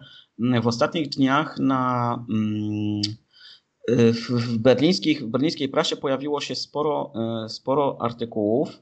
W 0.61 0.67
ostatnich 0.67 1.09
dniach 1.09 1.59
na, 1.59 2.13
mm, 2.29 3.01
e, 3.87 4.13
w, 4.13 4.57
berlińskich, 4.57 5.21
w 5.21 5.27
berlińskiej 5.27 5.69
prasie 5.69 5.95
pojawiło 5.95 6.41
się 6.41 6.55
sporo, 6.55 7.13
sporo 7.47 7.97
artykułów, 8.01 8.81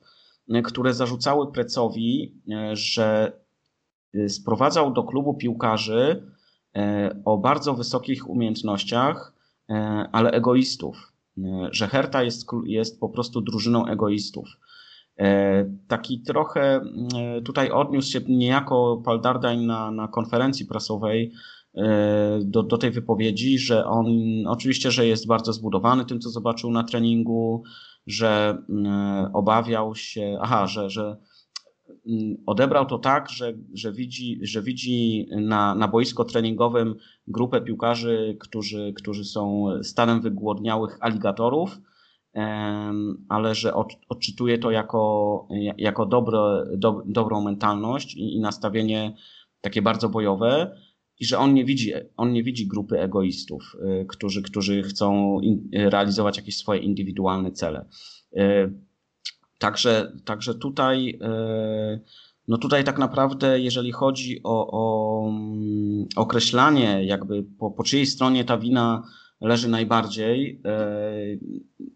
które 0.64 0.94
zarzucały 0.94 1.52
Precowi, 1.52 2.42
że 2.74 3.32
sprowadzał 4.28 4.94
do 4.94 5.04
klubu 5.04 5.34
piłkarzy 5.34 6.32
o 7.26 7.38
bardzo 7.38 7.74
wysokich 7.74 8.30
umiejętnościach, 8.30 9.34
ale 10.12 10.32
egoistów. 10.32 11.14
Że 11.72 11.88
Herta 11.88 12.24
jest, 12.24 12.46
jest 12.66 13.00
po 13.00 13.10
prostu 13.10 13.42
drużyną 13.42 13.86
egoistów. 13.88 14.48
E, 15.20 15.66
taki 15.88 16.22
trochę 16.22 16.82
tutaj 17.46 17.72
odniósł 17.72 18.12
się 18.12 18.20
niejako 18.28 19.02
Paul 19.06 19.22
na, 19.66 19.92
na 19.92 20.08
konferencji 20.08 20.66
prasowej 20.66 21.34
do, 22.42 22.64
do 22.64 22.78
tej 22.78 22.92
wypowiedzi, 22.92 23.60
że 23.60 23.86
on 23.86 24.08
oczywiście, 24.48 24.92
że 24.92 25.08
jest 25.08 25.28
bardzo 25.28 25.54
zbudowany 25.54 26.06
tym, 26.06 26.20
co 26.20 26.30
zobaczył 26.30 26.72
na 26.72 26.84
treningu, 26.84 27.64
że 28.08 28.58
obawiał 29.34 29.96
się, 29.96 30.38
aha, 30.42 30.68
że, 30.68 30.90
że 30.90 31.18
Mm, 32.08 32.38
odebrał 32.46 32.86
to 32.86 32.98
tak, 33.00 33.30
że, 33.30 33.54
że 33.74 33.92
widzi, 33.92 34.40
że 34.42 34.62
widzi 34.62 35.28
na, 35.32 35.76
na 35.76 35.88
boisko 35.88 36.24
treningowym 36.26 36.96
grupę 37.28 37.62
piłkarzy, 37.62 38.38
którzy, 38.40 38.94
którzy 38.96 39.26
są 39.26 39.66
stanem 39.84 40.22
wygłodniałych 40.22 40.98
aligatorów, 41.02 41.78
ale 43.30 43.56
że 43.56 43.74
odczytuje 44.10 44.58
to 44.58 44.72
jako, 44.72 45.48
jako 45.78 46.06
dobre, 46.06 46.40
do, 46.78 47.04
dobrą 47.06 47.42
mentalność 47.42 48.16
i, 48.16 48.36
i 48.36 48.40
nastawienie 48.40 49.16
takie 49.62 49.82
bardzo 49.82 50.10
bojowe 50.10 50.78
i 51.20 51.26
że 51.26 51.38
on 51.38 51.54
nie 51.54 51.66
widzi, 51.66 51.94
on 52.18 52.34
nie 52.34 52.44
widzi 52.44 52.68
grupy 52.68 53.00
egoistów, 53.00 53.76
y, 54.02 54.06
którzy, 54.06 54.42
którzy 54.42 54.84
chcą 54.84 55.40
in, 55.40 55.70
realizować 55.74 56.38
jakieś 56.38 56.58
swoje 56.58 56.82
indywidualne 56.82 57.52
cele. 57.52 57.86
Y, 58.38 58.88
Także, 59.60 60.12
także 60.26 60.56
tutaj, 60.56 61.20
e, 61.22 62.00
no 62.48 62.58
tutaj 62.58 62.84
tak 62.84 62.98
naprawdę, 62.98 63.60
jeżeli 63.60 63.92
chodzi 63.92 64.40
o, 64.44 64.68
o 64.72 65.30
mm, 65.30 66.06
określanie, 66.16 67.06
jakby 67.06 67.44
po, 67.44 67.72
po 67.72 67.84
czyjej 67.84 68.06
stronie 68.06 68.46
ta 68.46 68.58
wina 68.58 69.04
leży 69.42 69.70
najbardziej, 69.70 70.62
e, 70.66 71.18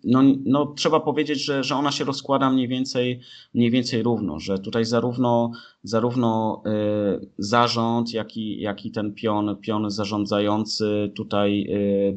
no, 0.04 0.22
no 0.46 0.66
trzeba 0.66 1.00
powiedzieć, 1.00 1.46
że, 1.46 1.64
że 1.64 1.76
ona 1.76 1.92
się 1.92 2.04
rozkłada 2.04 2.50
mniej 2.50 2.68
więcej, 2.68 3.20
mniej 3.54 3.72
więcej 3.72 4.04
równo, 4.04 4.40
że 4.40 4.60
tutaj 4.60 4.86
zarówno, 4.86 5.52
zarówno 5.84 6.62
e, 6.66 7.20
zarząd, 7.38 8.14
jak 8.14 8.38
i, 8.38 8.62
jak 8.62 8.86
i 8.86 8.92
ten 8.92 9.14
pion, 9.14 9.58
pion 9.62 9.90
zarządzający 9.92 11.12
tutaj 11.16 11.68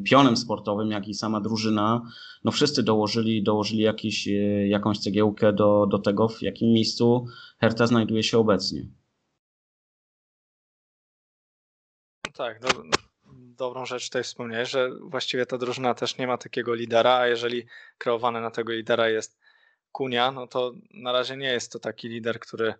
pionem 0.03 0.37
sportowym, 0.37 0.91
jak 0.91 1.07
i 1.07 1.13
sama 1.13 1.41
drużyna, 1.41 2.01
no 2.45 2.51
wszyscy 2.51 2.83
dołożyli, 2.83 3.43
dołożyli 3.43 3.81
jakiś, 3.81 4.27
e, 4.27 4.67
jakąś 4.67 4.99
cegiełkę 4.99 5.53
do, 5.53 5.87
do 5.91 5.99
tego, 5.99 6.27
w 6.27 6.41
jakim 6.41 6.73
miejscu 6.73 7.25
Herta 7.59 7.87
znajduje 7.87 8.23
się 8.23 8.37
obecnie. 8.37 8.87
Tak, 12.33 12.61
do, 12.61 12.67
dobrą 13.55 13.85
rzecz 13.85 14.05
tutaj 14.05 14.23
wspomniałeś, 14.23 14.69
że 14.69 14.89
właściwie 15.01 15.45
ta 15.45 15.57
drużyna 15.57 15.93
też 15.93 16.17
nie 16.17 16.27
ma 16.27 16.37
takiego 16.37 16.73
lidera, 16.73 17.15
a 17.17 17.27
jeżeli 17.27 17.65
kreowany 17.97 18.41
na 18.41 18.51
tego 18.51 18.71
lidera 18.71 19.09
jest 19.09 19.39
Kunia, 19.91 20.31
no 20.31 20.47
to 20.47 20.73
na 20.93 21.11
razie 21.11 21.37
nie 21.37 21.47
jest 21.47 21.71
to 21.71 21.79
taki 21.79 22.09
lider, 22.09 22.39
który 22.39 22.73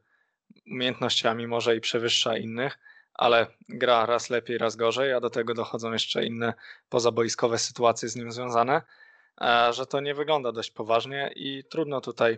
umiejętnościami 0.72 1.48
może 1.48 1.76
i 1.76 1.82
przewyższa 1.82 2.38
innych, 2.38 2.78
ale 3.14 3.48
gra 3.70 4.06
raz 4.06 4.30
lepiej, 4.30 4.58
raz 4.58 4.76
gorzej, 4.76 5.14
a 5.14 5.20
do 5.20 5.30
tego 5.30 5.54
dochodzą 5.54 5.92
jeszcze 5.92 6.26
inne 6.26 6.54
pozaboiskowe 6.90 7.58
sytuacje 7.58 8.10
z 8.10 8.16
nim 8.16 8.32
związane. 8.32 8.82
E, 9.42 9.74
że 9.74 9.86
to 9.86 10.00
nie 10.00 10.16
wygląda 10.16 10.52
dość 10.52 10.72
poważnie 10.72 11.32
i 11.36 11.64
trudno 11.70 12.02
tutaj 12.02 12.38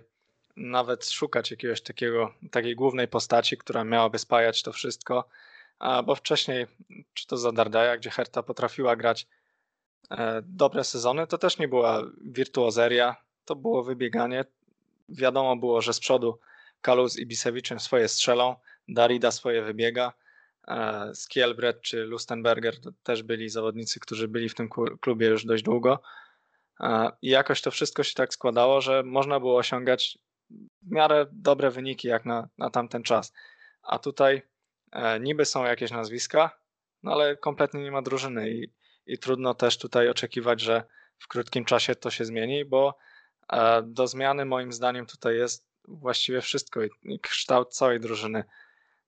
nawet 0.55 1.09
szukać 1.09 1.51
jakiegoś 1.51 1.81
takiego, 1.81 2.33
takiej 2.51 2.75
głównej 2.75 3.07
postaci, 3.07 3.57
która 3.57 3.83
miałaby 3.83 4.19
spajać 4.19 4.63
to 4.63 4.71
wszystko, 4.71 5.29
bo 6.05 6.15
wcześniej, 6.15 6.67
czy 7.13 7.27
to 7.27 7.37
za 7.37 7.51
Dardaja, 7.51 7.97
gdzie 7.97 8.09
Herta 8.09 8.43
potrafiła 8.43 8.95
grać 8.95 9.27
e, 10.11 10.41
dobre 10.45 10.83
sezony, 10.83 11.27
to 11.27 11.37
też 11.37 11.57
nie 11.57 11.67
była 11.67 12.03
wirtuozeria, 12.21 13.15
to 13.45 13.55
było 13.55 13.83
wybieganie. 13.83 14.45
Wiadomo 15.09 15.55
było, 15.55 15.81
że 15.81 15.93
z 15.93 15.99
przodu 15.99 16.39
Kalus 16.81 17.17
i 17.17 17.25
Bisewiczem 17.25 17.79
swoje 17.79 18.07
strzelą, 18.07 18.55
Darida 18.87 19.31
swoje 19.31 19.61
wybiega, 19.61 20.13
e, 20.67 21.11
Skielbret 21.15 21.81
czy 21.81 22.03
Lustenberger 22.03 22.81
to 22.81 22.91
też 23.03 23.23
byli 23.23 23.49
zawodnicy, 23.49 23.99
którzy 23.99 24.27
byli 24.27 24.49
w 24.49 24.55
tym 24.55 24.69
klubie 25.01 25.27
już 25.27 25.45
dość 25.45 25.63
długo. 25.63 26.01
I 27.21 27.29
jakoś 27.29 27.61
to 27.61 27.71
wszystko 27.71 28.03
się 28.03 28.13
tak 28.13 28.33
składało, 28.33 28.81
że 28.81 29.03
można 29.03 29.39
było 29.39 29.57
osiągać 29.57 30.17
w 30.81 30.91
miarę 30.91 31.25
dobre 31.31 31.71
wyniki 31.71 32.07
jak 32.07 32.25
na, 32.25 32.49
na 32.57 32.69
tamten 32.69 33.03
czas. 33.03 33.33
A 33.83 33.99
tutaj 33.99 34.35
e, 34.35 34.41
niby 35.19 35.45
są 35.45 35.65
jakieś 35.65 35.91
nazwiska, 35.91 36.59
no 37.03 37.11
ale 37.11 37.37
kompletnie 37.37 37.83
nie 37.83 37.91
ma 37.91 38.01
drużyny 38.01 38.49
i, 38.49 38.73
i 39.05 39.17
trudno 39.17 39.53
też 39.53 39.77
tutaj 39.77 40.09
oczekiwać, 40.09 40.61
że 40.61 40.83
w 41.17 41.27
krótkim 41.27 41.65
czasie 41.65 41.95
to 41.95 42.11
się 42.11 42.25
zmieni, 42.25 42.65
bo 42.65 42.97
e, 43.53 43.81
do 43.81 44.07
zmiany 44.07 44.45
moim 44.45 44.73
zdaniem 44.73 45.05
tutaj 45.05 45.35
jest 45.35 45.67
właściwie 45.87 46.41
wszystko 46.41 46.83
i, 46.83 47.19
kształt 47.19 47.73
całej 47.73 47.99
drużyny 47.99 48.43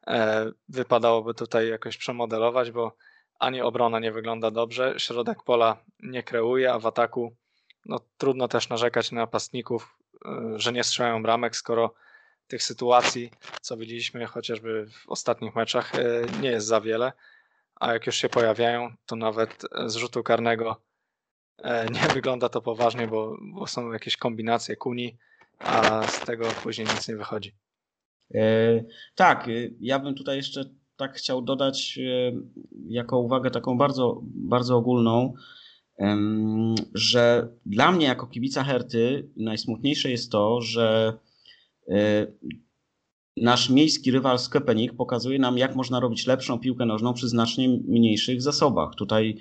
e, 0.08 0.52
wypadałoby 0.70 1.34
tutaj 1.34 1.70
jakoś 1.70 1.98
przemodelować, 1.98 2.72
bo 2.72 2.96
ani 3.40 3.62
obrona 3.62 4.00
nie 4.00 4.12
wygląda 4.12 4.52
dobrze, 4.52 4.96
środek 4.98 5.44
pola 5.44 5.84
nie 6.00 6.24
kreuje, 6.24 6.74
a 6.74 6.80
w 6.80 6.86
ataku 6.86 7.36
no, 7.86 8.00
trudno 8.18 8.48
też 8.48 8.70
narzekać 8.70 9.12
na 9.12 9.22
napastników, 9.22 9.98
że 10.56 10.74
nie 10.74 10.84
strzelają 10.84 11.24
bramek, 11.24 11.56
skoro 11.56 11.94
tych 12.50 12.64
sytuacji, 12.64 13.32
co 13.62 13.78
widzieliśmy 13.78 14.26
chociażby 14.26 14.86
w 14.92 15.10
ostatnich 15.10 15.56
meczach, 15.56 15.96
y, 15.96 16.26
nie 16.42 16.50
jest 16.50 16.68
za 16.68 16.82
wiele, 16.82 17.12
a 17.76 17.94
jak 17.94 18.06
już 18.06 18.16
się 18.16 18.30
pojawiają, 18.30 18.94
to 19.06 19.16
nawet 19.16 19.66
z 19.86 19.96
rzutu 19.96 20.24
karnego 20.24 20.82
y, 21.60 21.64
nie 21.92 22.08
wygląda 22.14 22.50
to 22.50 22.62
poważnie, 22.62 23.08
bo, 23.08 23.38
bo 23.42 23.68
są 23.68 23.92
jakieś 23.92 24.18
kombinacje 24.18 24.76
kuni, 24.76 25.18
a 25.60 26.08
z 26.08 26.20
tego 26.20 26.46
później 26.64 26.88
nic 26.88 27.08
nie 27.08 27.16
wychodzi. 27.16 27.56
E, 28.36 28.40
tak, 29.16 29.48
ja 29.80 30.00
bym 30.00 30.16
tutaj 30.16 30.38
jeszcze 30.38 30.66
tak 30.96 31.16
chciał 31.16 31.42
dodać 31.42 32.00
jako 32.88 33.20
uwagę 33.20 33.52
taką 33.52 33.78
bardzo, 33.78 34.22
bardzo 34.24 34.78
ogólną, 34.78 35.34
że 36.94 37.50
dla 37.66 37.92
mnie 37.92 38.06
jako 38.06 38.28
kibica 38.28 38.64
Herty 38.64 39.30
najsmutniejsze 39.36 40.12
jest 40.12 40.32
to, 40.32 40.62
że 40.62 41.14
e, 41.16 41.29
nasz 43.38 43.70
miejski 43.70 44.12
rywal 44.12 44.40
Skepenik 44.40 44.94
pokazuje 44.94 45.40
nam, 45.40 45.58
jak 45.58 45.76
można 45.76 46.00
robić 46.00 46.28
lepszą 46.28 46.60
piłkę 46.60 46.86
nożną 46.86 47.14
przy 47.14 47.30
znacznie 47.30 47.70
mniejszych 47.70 48.42
zasobach. 48.42 48.96
Tutaj 48.96 49.38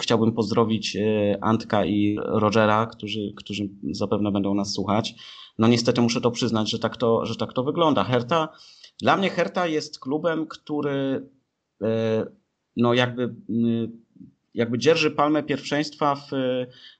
chciałbym 0.00 0.32
pozdrowić 0.32 0.96
e, 0.96 1.38
Antka 1.40 1.84
i 1.84 2.18
Rogera, 2.24 2.86
którzy, 2.86 3.32
którzy 3.36 3.68
zapewne 3.90 4.32
będą 4.32 4.54
nas 4.54 4.72
słuchać. 4.72 5.14
No 5.58 5.68
niestety 5.68 6.00
muszę 6.00 6.20
to 6.20 6.30
przyznać, 6.30 6.70
że 6.70 6.78
tak 6.78 6.96
to, 6.96 7.26
że 7.26 7.36
tak 7.36 7.52
to 7.52 7.64
wygląda. 7.64 8.04
Herta, 8.04 8.48
dla 9.00 9.16
mnie 9.16 9.30
Herta 9.30 9.66
jest 9.66 10.00
klubem, 10.00 10.46
który 10.46 11.28
e, 11.82 12.26
no 12.76 12.94
jakby 12.94 13.34
jakby 14.54 14.78
dzierży 14.78 15.10
palmę 15.10 15.42
pierwszeństwa 15.42 16.14
w, 16.14 16.30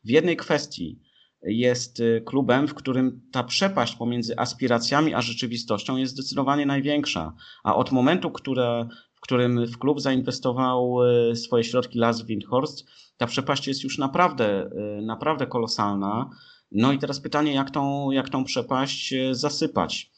w 0.05 0.11
jednej 0.11 0.37
kwestii. 0.37 0.99
Jest 1.43 2.01
y, 2.01 2.23
klubem, 2.27 2.69
w 2.69 2.75
którym 2.75 3.21
ta 3.33 3.45
przepaść 3.45 3.97
pomiędzy 3.97 4.39
aspiracjami 4.39 5.15
a 5.15 5.21
rzeczywistością 5.21 5.97
jest 5.97 6.13
zdecydowanie 6.13 6.67
największa. 6.67 7.33
A 7.65 7.77
od 7.77 7.93
momentu, 7.93 8.31
które, 8.31 8.89
w 9.15 9.21
którym 9.21 9.67
w 9.67 9.79
klub 9.79 10.01
zainwestował 10.01 10.97
y, 11.31 11.37
swoje 11.37 11.65
środki 11.65 11.99
Lars 11.99 12.23
Windhorst, 12.23 12.87
ta 13.17 13.27
przepaść 13.27 13.69
jest 13.69 13.85
już 13.85 13.99
naprawdę, 13.99 14.71
y, 14.99 15.03
naprawdę 15.03 15.47
kolosalna. 15.47 16.31
No 16.73 16.93
i 16.93 16.99
teraz 16.99 17.21
pytanie, 17.21 17.55
jak 17.55 17.71
tą, 17.71 18.11
jak 18.11 18.29
tą 18.29 18.45
przepaść 18.45 19.15
zasypać? 19.33 20.11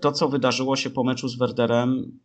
To, 0.00 0.12
co 0.12 0.28
wydarzyło 0.28 0.76
się 0.76 0.90
po 0.90 1.04
meczu 1.04 1.28
z 1.28 1.38
Werderem, 1.38 2.18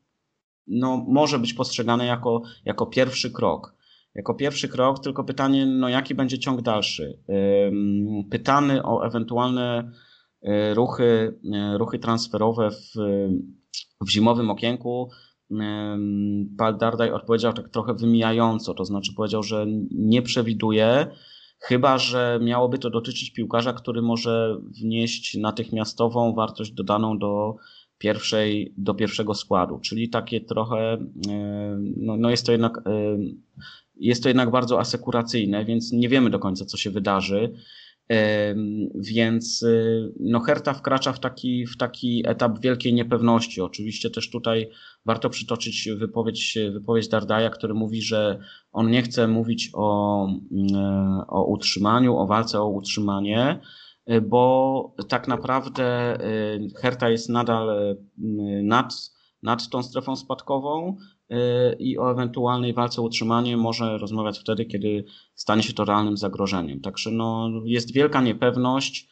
no, 0.67 1.05
może 1.07 1.39
być 1.39 1.53
postrzegane 1.53 2.05
jako, 2.05 2.41
jako 2.65 2.85
pierwszy 2.85 3.31
krok. 3.31 3.75
Jako 4.15 4.33
pierwszy 4.33 4.67
krok, 4.67 4.99
tylko 4.99 5.23
pytanie, 5.23 5.65
no 5.65 5.89
jaki 5.89 6.15
będzie 6.15 6.39
ciąg 6.39 6.61
dalszy? 6.61 7.19
Pytany 8.31 8.83
o 8.83 9.05
ewentualne 9.05 9.91
e, 10.41 10.73
ruchy, 10.73 11.39
e, 11.53 11.77
ruchy 11.77 11.99
transferowe 11.99 12.71
w, 12.71 12.93
w 14.01 14.09
zimowym 14.09 14.49
okienku, 14.49 15.09
Paul 16.57 16.77
Dardaj 16.77 17.11
odpowiedział 17.11 17.53
tak 17.53 17.69
trochę 17.69 17.93
wymijająco, 17.93 18.73
to 18.73 18.85
znaczy 18.85 19.13
powiedział, 19.15 19.43
że 19.43 19.65
nie 19.91 20.21
przewiduje, 20.21 21.07
chyba 21.59 21.97
że 21.97 22.39
miałoby 22.41 22.77
to 22.77 22.89
dotyczyć 22.89 23.33
piłkarza, 23.33 23.73
który 23.73 24.01
może 24.01 24.57
wnieść 24.81 25.37
natychmiastową 25.37 26.33
wartość 26.33 26.71
dodaną 26.71 27.19
do 27.19 27.55
pierwszej, 28.01 28.73
do 28.77 28.93
pierwszego 28.93 29.33
składu, 29.33 29.79
czyli 29.79 30.09
takie 30.09 30.41
trochę, 30.41 30.93
e, 31.29 31.77
no, 31.97 32.17
no 32.17 32.29
jest 32.29 32.45
to 32.45 32.51
jednak 32.51 32.77
e, 32.77 33.17
jest 33.95 34.23
to 34.23 34.29
jednak 34.29 34.51
bardzo 34.51 34.79
asekuracyjne, 34.79 35.65
więc 35.65 35.91
nie 35.91 36.09
wiemy 36.09 36.29
do 36.29 36.39
końca, 36.39 36.65
co 36.65 36.77
się 36.77 36.89
wydarzy. 36.89 37.53
E, 38.11 38.55
więc 38.95 39.65
no 40.19 40.39
Herta 40.39 40.73
wkracza 40.73 41.13
w 41.13 41.19
taki, 41.19 41.65
w 41.65 41.77
taki 41.77 42.23
etap 42.27 42.59
wielkiej 42.59 42.93
niepewności. 42.93 43.61
Oczywiście 43.61 44.09
też 44.09 44.29
tutaj 44.29 44.69
warto 45.05 45.29
przytoczyć 45.29 45.89
wypowiedź, 45.95 46.57
wypowiedź 46.73 47.07
Dardaja, 47.07 47.49
który 47.49 47.73
mówi, 47.73 48.01
że 48.01 48.39
on 48.71 48.91
nie 48.91 49.01
chce 49.01 49.27
mówić 49.27 49.69
o, 49.73 50.27
o 51.27 51.45
utrzymaniu, 51.45 52.17
o 52.17 52.27
walce 52.27 52.61
o 52.61 52.69
utrzymanie, 52.69 53.59
bo 54.21 54.95
tak 55.09 55.27
naprawdę 55.27 56.17
y, 56.55 56.69
Herta 56.81 57.09
jest 57.09 57.29
nadal 57.29 57.69
y, 57.69 57.97
nad, 58.63 58.93
nad 59.43 59.69
tą 59.69 59.83
strefą 59.83 60.15
spadkową 60.15 60.97
i 61.79 61.97
o 61.97 62.11
ewentualnej 62.11 62.73
walce 62.73 63.01
o 63.01 63.05
utrzymanie 63.05 63.57
może 63.57 63.97
rozmawiać 63.97 64.39
wtedy, 64.39 64.65
kiedy 64.65 65.05
stanie 65.35 65.63
się 65.63 65.73
to 65.73 65.85
realnym 65.85 66.17
zagrożeniem. 66.17 66.81
Także 66.81 67.11
no, 67.11 67.49
jest 67.65 67.93
wielka 67.93 68.21
niepewność 68.21 69.09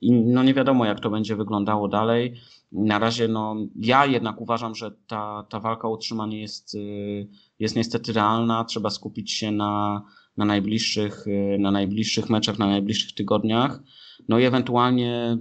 i 0.00 0.12
no 0.12 0.42
nie 0.42 0.54
wiadomo, 0.54 0.84
jak 0.84 1.00
to 1.00 1.10
będzie 1.10 1.36
wyglądało 1.36 1.88
dalej. 1.88 2.34
Na 2.72 2.98
razie 2.98 3.28
no, 3.28 3.56
ja 3.76 4.06
jednak 4.06 4.40
uważam, 4.40 4.74
że 4.74 4.90
ta, 5.06 5.46
ta 5.50 5.60
walka 5.60 5.88
o 5.88 5.90
utrzymanie 5.90 6.40
jest, 6.40 6.76
jest 7.58 7.76
niestety 7.76 8.12
realna. 8.12 8.64
Trzeba 8.64 8.90
skupić 8.90 9.32
się 9.32 9.52
na, 9.52 10.02
na 10.38 10.44
najbliższych, 10.44 11.26
y, 11.26 11.56
na 11.60 11.70
najbliższych 11.70 12.30
meczach, 12.30 12.58
na 12.58 12.66
najbliższych 12.66 13.14
tygodniach, 13.14 13.82
no 14.28 14.38
i 14.38 14.44
ewentualnie, 14.44 15.38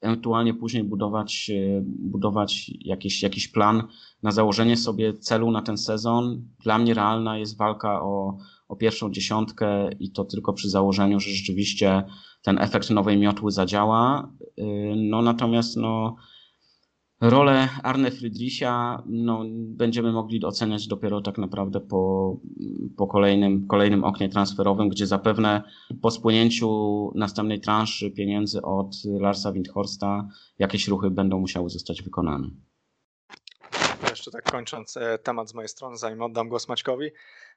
ewentualnie 0.00 0.54
później 0.54 0.84
budować, 0.84 1.50
y, 1.50 1.82
budować 1.86 2.70
jakiś, 2.80 3.22
jakiś 3.22 3.48
plan 3.48 3.82
na 4.22 4.30
założenie 4.30 4.76
sobie 4.76 5.14
celu 5.14 5.50
na 5.50 5.62
ten 5.62 5.78
sezon. 5.78 6.48
Dla 6.62 6.78
mnie 6.78 6.94
realna 6.94 7.38
jest 7.38 7.56
walka 7.56 8.02
o, 8.02 8.38
o 8.68 8.76
pierwszą 8.76 9.10
dziesiątkę 9.10 9.92
i 10.00 10.10
to 10.12 10.24
tylko 10.24 10.52
przy 10.52 10.70
założeniu, 10.70 11.20
że 11.20 11.30
rzeczywiście 11.30 12.02
ten 12.42 12.58
efekt 12.58 12.90
nowej 12.90 13.18
miotły 13.18 13.52
zadziała. 13.52 14.32
Y, 14.58 14.62
no 14.96 15.22
natomiast 15.22 15.76
no, 15.76 16.16
Rolę 17.20 17.68
Arne 17.82 18.10
Friedricha 18.10 19.02
no, 19.06 19.44
będziemy 19.50 20.12
mogli 20.12 20.44
oceniać 20.44 20.86
dopiero 20.86 21.20
tak 21.20 21.38
naprawdę 21.38 21.80
po, 21.80 22.36
po 22.96 23.06
kolejnym, 23.06 23.66
kolejnym 23.66 24.04
oknie 24.04 24.28
transferowym, 24.28 24.88
gdzie 24.88 25.06
zapewne 25.06 25.62
po 26.02 26.10
spłynięciu 26.10 26.68
następnej 27.14 27.60
transzy 27.60 28.10
pieniędzy 28.10 28.62
od 28.62 28.96
Larsa 29.04 29.52
Windhorsta 29.52 30.28
jakieś 30.58 30.88
ruchy 30.88 31.10
będą 31.10 31.40
musiały 31.40 31.70
zostać 31.70 32.02
wykonane. 32.02 32.50
Jeszcze 34.10 34.30
tak 34.30 34.50
kończąc 34.50 34.96
e, 34.96 35.18
temat 35.18 35.50
z 35.50 35.54
mojej 35.54 35.68
strony, 35.68 35.96
zanim 35.96 36.22
oddam 36.22 36.48
głos 36.48 36.68
Maćkowi, 36.68 37.10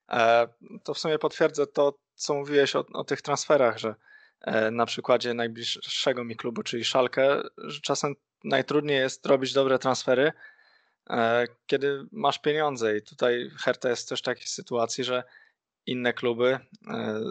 e, 0.10 0.48
to 0.84 0.94
w 0.94 1.00
sumie 1.00 1.20
potwierdzę 1.20 1.68
to, 1.68 1.94
co 2.16 2.34
mówiłeś 2.34 2.76
o, 2.76 2.86
o 2.94 3.04
tych 3.04 3.22
transferach, 3.22 3.78
że 3.78 3.96
e, 4.42 4.72
na 4.72 4.86
przykładzie 4.86 5.34
najbliższego 5.34 6.24
mi 6.24 6.36
klubu, 6.36 6.64
czyli 6.64 6.84
Szalkę, 6.84 7.42
że 7.58 7.82
czasem 7.82 8.16
najtrudniej 8.44 8.98
jest 8.98 9.26
robić 9.26 9.54
dobre 9.54 9.80
transfery, 9.80 10.32
e, 11.10 11.48
kiedy 11.68 12.06
masz 12.12 12.40
pieniądze. 12.40 12.98
I 12.98 13.02
tutaj 13.02 13.50
Herta 13.64 13.90
jest 13.90 14.10
też 14.10 14.20
w 14.20 14.24
takiej 14.24 14.48
sytuacji, 14.48 15.04
że 15.04 15.24
inne 15.86 16.14
kluby, 16.14 16.60
e, 16.88 17.22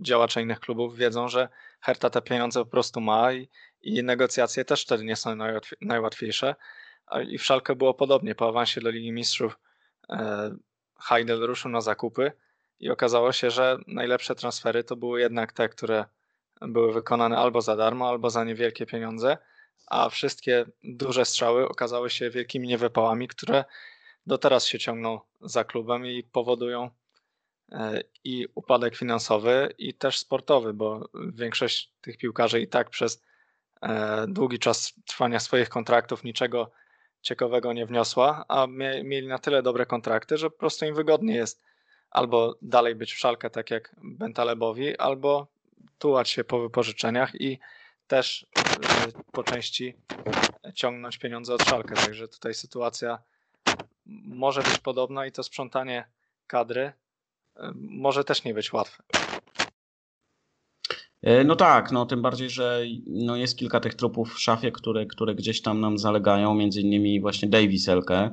działacze 0.00 0.42
innych 0.42 0.60
klubów 0.60 0.96
wiedzą, 0.96 1.28
że 1.28 1.48
Herta 1.80 2.10
te 2.10 2.22
pieniądze 2.22 2.60
po 2.60 2.70
prostu 2.70 3.00
ma 3.00 3.32
i, 3.32 3.48
i 3.82 4.02
negocjacje 4.02 4.64
też 4.64 4.82
wtedy 4.82 5.04
nie 5.04 5.16
są 5.16 5.36
najłatwiejsze. 5.80 6.54
I 7.28 7.38
w 7.38 7.44
Szalkę 7.44 7.74
było 7.74 7.94
podobnie. 7.94 8.34
Po 8.34 8.48
awansie 8.48 8.80
do 8.80 8.90
Ligi 8.90 9.12
Mistrzów 9.12 9.58
e, 10.10 10.56
Heidel 11.00 11.40
ruszył 11.40 11.70
na 11.70 11.80
zakupy 11.80 12.32
i 12.80 12.90
okazało 12.90 13.32
się, 13.32 13.50
że 13.50 13.78
najlepsze 13.86 14.34
transfery 14.34 14.84
to 14.84 14.96
były 14.96 15.20
jednak 15.20 15.52
te, 15.52 15.68
które 15.68 16.04
były 16.60 16.92
wykonane 16.92 17.36
albo 17.38 17.60
za 17.60 17.76
darmo, 17.76 18.08
albo 18.08 18.30
za 18.30 18.44
niewielkie 18.44 18.86
pieniądze 18.86 19.38
a 19.86 20.08
wszystkie 20.08 20.66
duże 20.84 21.24
strzały 21.24 21.68
okazały 21.68 22.10
się 22.10 22.30
wielkimi 22.30 22.68
niewypałami, 22.68 23.28
które 23.28 23.64
do 24.26 24.38
teraz 24.38 24.66
się 24.66 24.78
ciągną 24.78 25.20
za 25.40 25.64
klubem 25.64 26.06
i 26.06 26.22
powodują 26.22 26.90
e, 27.72 28.00
i 28.24 28.46
upadek 28.54 28.96
finansowy, 28.96 29.74
i 29.78 29.94
też 29.94 30.18
sportowy, 30.18 30.74
bo 30.74 31.08
większość 31.14 31.90
tych 32.00 32.16
piłkarzy 32.16 32.60
i 32.60 32.68
tak 32.68 32.90
przez 32.90 33.22
e, 33.82 34.26
długi 34.28 34.58
czas 34.58 34.94
trwania 35.06 35.40
swoich 35.40 35.68
kontraktów 35.68 36.24
niczego 36.24 36.70
ciekawego 37.22 37.72
nie 37.72 37.86
wniosła, 37.86 38.44
a 38.48 38.66
mieli 39.04 39.26
na 39.26 39.38
tyle 39.38 39.62
dobre 39.62 39.86
kontrakty, 39.86 40.38
że 40.38 40.50
po 40.50 40.58
prostu 40.58 40.84
im 40.84 40.94
wygodnie 40.94 41.34
jest 41.34 41.62
albo 42.10 42.54
dalej 42.62 42.94
być 42.94 43.12
w 43.12 43.18
szalkę, 43.18 43.50
tak 43.50 43.70
jak 43.70 43.96
Bentalebowi, 44.02 44.98
albo 44.98 45.46
tułać 45.98 46.30
się 46.30 46.44
po 46.44 46.60
wypożyczeniach 46.60 47.40
i 47.40 47.58
też 48.06 48.46
y, 49.08 49.32
po 49.32 49.42
części 49.42 49.94
ciągnąć 50.74 51.18
pieniądze 51.18 51.54
od 51.54 51.62
szalkę. 51.62 51.94
Także 51.94 52.28
tutaj 52.28 52.54
sytuacja 52.54 53.18
może 54.24 54.62
być 54.62 54.78
podobna 54.78 55.26
i 55.26 55.32
to 55.32 55.42
sprzątanie 55.42 56.08
kadry 56.46 56.92
y, 57.56 57.60
może 57.74 58.24
też 58.24 58.44
nie 58.44 58.54
być 58.54 58.72
łatwe. 58.72 59.02
E, 61.24 61.44
no 61.44 61.56
tak, 61.56 61.92
no 61.92 62.06
tym 62.06 62.22
bardziej, 62.22 62.50
że 62.50 62.84
no 63.06 63.36
jest 63.36 63.58
kilka 63.58 63.80
tych 63.80 63.94
trupów 63.94 64.34
w 64.34 64.40
szafie, 64.40 64.72
które, 64.72 65.06
które 65.06 65.34
gdzieś 65.34 65.62
tam 65.62 65.80
nam 65.80 65.98
zalegają, 65.98 66.54
między 66.54 66.80
innymi 66.80 67.20
właśnie 67.20 67.48
Davis 67.48 67.88
Elke. 67.88 68.30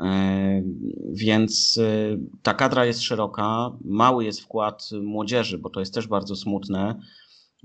E, 0.00 0.62
więc 1.12 1.78
e, 1.78 2.16
ta 2.42 2.54
kadra 2.54 2.86
jest 2.86 3.02
szeroka, 3.02 3.70
mały 3.84 4.24
jest 4.24 4.40
wkład 4.40 4.90
młodzieży, 5.02 5.58
bo 5.58 5.70
to 5.70 5.80
jest 5.80 5.94
też 5.94 6.06
bardzo 6.06 6.36
smutne. 6.36 7.00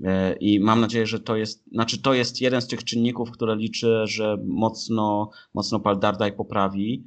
E, 0.02 0.36
I 0.40 0.60
mam 0.60 0.80
nadzieję, 0.80 1.06
że 1.06 1.20
to 1.20 1.36
jest, 1.36 1.64
znaczy 1.72 2.02
to 2.02 2.14
jest 2.14 2.40
jeden 2.40 2.60
z 2.60 2.66
tych 2.66 2.84
czynników, 2.84 3.30
które 3.30 3.56
liczę, 3.56 4.06
że 4.06 4.38
mocno, 4.44 5.30
mocno 5.54 5.80
Paldardaj 5.80 6.32
poprawi, 6.32 7.04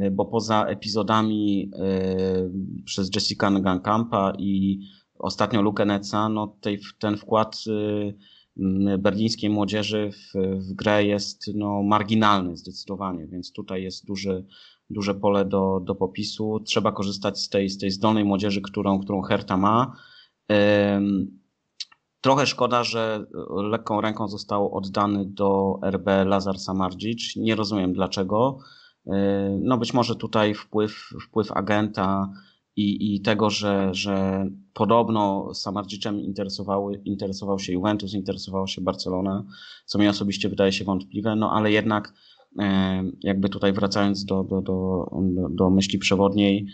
e, 0.00 0.10
bo 0.10 0.24
poza 0.24 0.64
epizodami 0.64 1.70
e, 1.78 2.50
przez 2.84 3.14
Jessica 3.14 3.50
Ngancampa 3.50 4.32
i 4.38 4.80
ostatnio 5.18 5.62
Luke 5.62 5.84
Netza, 5.84 6.28
no 6.28 6.56
tej, 6.60 6.78
ten 6.98 7.16
wkład 7.16 7.56
berlińskiej 8.98 9.50
młodzieży 9.50 10.10
w, 10.12 10.38
w 10.68 10.72
grę 10.72 11.04
jest 11.04 11.50
no, 11.54 11.82
marginalny 11.82 12.56
zdecydowanie, 12.56 13.26
więc 13.26 13.52
tutaj 13.52 13.82
jest 13.82 14.06
duży, 14.06 14.44
duże 14.90 15.14
pole 15.14 15.44
do, 15.44 15.80
do 15.84 15.94
popisu. 15.94 16.60
Trzeba 16.60 16.92
korzystać 16.92 17.40
z 17.40 17.48
tej, 17.48 17.68
z 17.68 17.78
tej 17.78 17.90
zdolnej 17.90 18.24
młodzieży, 18.24 18.60
którą, 18.60 19.00
którą 19.00 19.22
Herta 19.22 19.56
ma. 19.56 19.96
Trochę 22.24 22.46
szkoda, 22.46 22.84
że 22.84 23.26
lekką 23.70 24.00
ręką 24.00 24.28
został 24.28 24.74
oddany 24.74 25.24
do 25.26 25.78
RB 25.90 26.06
Lazar 26.26 26.58
Samardzic. 26.58 27.36
Nie 27.36 27.54
rozumiem 27.54 27.92
dlaczego. 27.92 28.58
E, 29.06 29.58
no 29.62 29.78
być 29.78 29.94
może 29.94 30.16
tutaj 30.16 30.54
wpływ, 30.54 31.10
wpływ 31.22 31.52
agenta 31.52 32.30
i, 32.76 33.14
i 33.14 33.20
tego, 33.20 33.50
że, 33.50 33.88
że 33.94 34.46
podobno 34.74 35.54
Samardzicem 35.54 36.20
interesowały, 36.20 37.02
interesował 37.04 37.58
się 37.58 37.72
Juventus, 37.72 38.14
interesowała 38.14 38.66
się 38.66 38.82
Barcelona, 38.82 39.44
co 39.86 39.98
mi 39.98 40.08
osobiście 40.08 40.48
wydaje 40.48 40.72
się 40.72 40.84
wątpliwe, 40.84 41.36
no 41.36 41.52
ale 41.52 41.72
jednak 41.72 42.12
e, 42.58 43.04
jakby 43.20 43.48
tutaj 43.48 43.72
wracając 43.72 44.24
do, 44.24 44.44
do, 44.44 44.60
do, 44.60 45.06
do 45.50 45.70
myśli 45.70 45.98
przewodniej, 45.98 46.66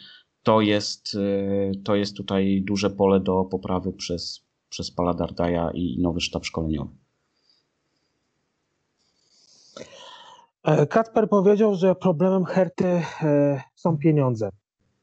to 0.43 0.61
jest, 0.61 1.15
e, 1.15 1.73
to 1.85 1.95
jest 1.95 2.17
tutaj 2.17 2.63
duże 2.67 2.91
pole 2.91 3.21
do 3.21 3.45
poprawy 3.45 3.93
przez, 3.93 4.50
przez 4.71 4.91
Pala 4.91 5.15
Dardaja 5.15 5.71
i 5.75 5.99
nowy 6.03 6.21
sztab 6.21 6.45
szkoleniowy. 6.45 6.91
E, 10.65 10.87
Kacper 10.87 11.29
powiedział, 11.29 11.75
że 11.75 11.95
problemem 11.95 12.45
Herty 12.45 13.03
e, 13.23 13.61
są 13.75 13.99
pieniądze, 13.99 14.51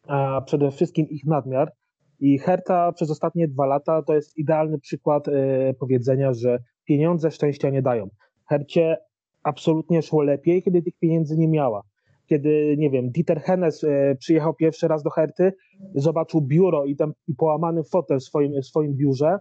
a 0.07 0.41
przede 0.41 0.71
wszystkim 0.71 1.09
ich 1.09 1.25
nadmiar. 1.25 1.71
I 2.19 2.39
Herta 2.39 2.91
przez 2.91 3.11
ostatnie 3.11 3.47
dwa 3.47 3.65
lata 3.65 4.01
to 4.01 4.13
jest 4.13 4.37
idealny 4.37 4.79
przykład 4.79 5.27
e, 5.27 5.31
powiedzenia, 5.73 6.33
że 6.33 6.59
pieniądze 6.85 7.31
szczęścia 7.31 7.69
nie 7.69 7.81
dają. 7.81 8.09
Hercie 8.49 8.97
absolutnie 9.43 10.01
szło 10.01 10.21
lepiej, 10.21 10.63
kiedy 10.63 10.81
tych 10.81 10.97
pieniędzy 10.99 11.37
nie 11.37 11.47
miała. 11.47 11.83
Kiedy, 12.25 12.75
nie 12.77 12.89
wiem, 12.89 13.09
Dieter 13.09 13.41
Hennes 13.41 13.85
przyjechał 14.19 14.53
pierwszy 14.53 14.87
raz 14.87 15.03
do 15.03 15.09
Herty, 15.09 15.53
zobaczył 15.95 16.41
biuro 16.41 16.85
i 16.85 16.95
i 17.27 17.35
połamany 17.35 17.83
fotel 17.83 18.19
w 18.19 18.23
swoim, 18.23 18.61
w 18.61 18.65
swoim 18.65 18.95
biurze, 18.95 19.39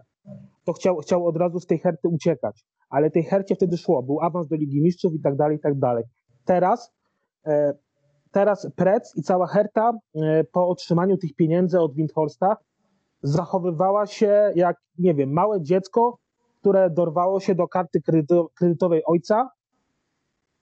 to 0.63 0.73
chciał, 0.73 0.97
chciał 0.97 1.27
od 1.27 1.37
razu 1.37 1.59
z 1.59 1.65
tej 1.65 1.79
Herty 1.79 2.07
uciekać. 2.07 2.65
Ale 2.89 3.11
tej 3.11 3.23
Hercie 3.23 3.55
wtedy 3.55 3.77
szło, 3.77 4.03
był 4.03 4.21
awans 4.21 4.47
do 4.47 4.55
Ligi 4.55 4.81
Mistrzów 4.81 5.13
i 5.13 5.19
tak 5.21 5.35
dalej, 5.35 5.57
i 5.57 5.59
tak 5.59 5.79
dalej. 5.79 6.03
Teraz, 6.45 6.93
e, 7.45 7.73
teraz 8.31 8.67
Prec 8.75 9.13
i 9.15 9.23
cała 9.23 9.47
Herta 9.47 9.91
e, 10.15 10.43
po 10.43 10.67
otrzymaniu 10.67 11.17
tych 11.17 11.35
pieniędzy 11.35 11.79
od 11.79 11.93
Windhorsta 11.93 12.57
zachowywała 13.21 14.05
się 14.05 14.51
jak, 14.55 14.77
nie 14.99 15.13
wiem, 15.13 15.33
małe 15.33 15.61
dziecko, 15.61 16.17
które 16.59 16.89
dorwało 16.89 17.39
się 17.39 17.55
do 17.55 17.67
karty 17.67 18.01
kredytowej 18.55 19.01
ojca 19.05 19.49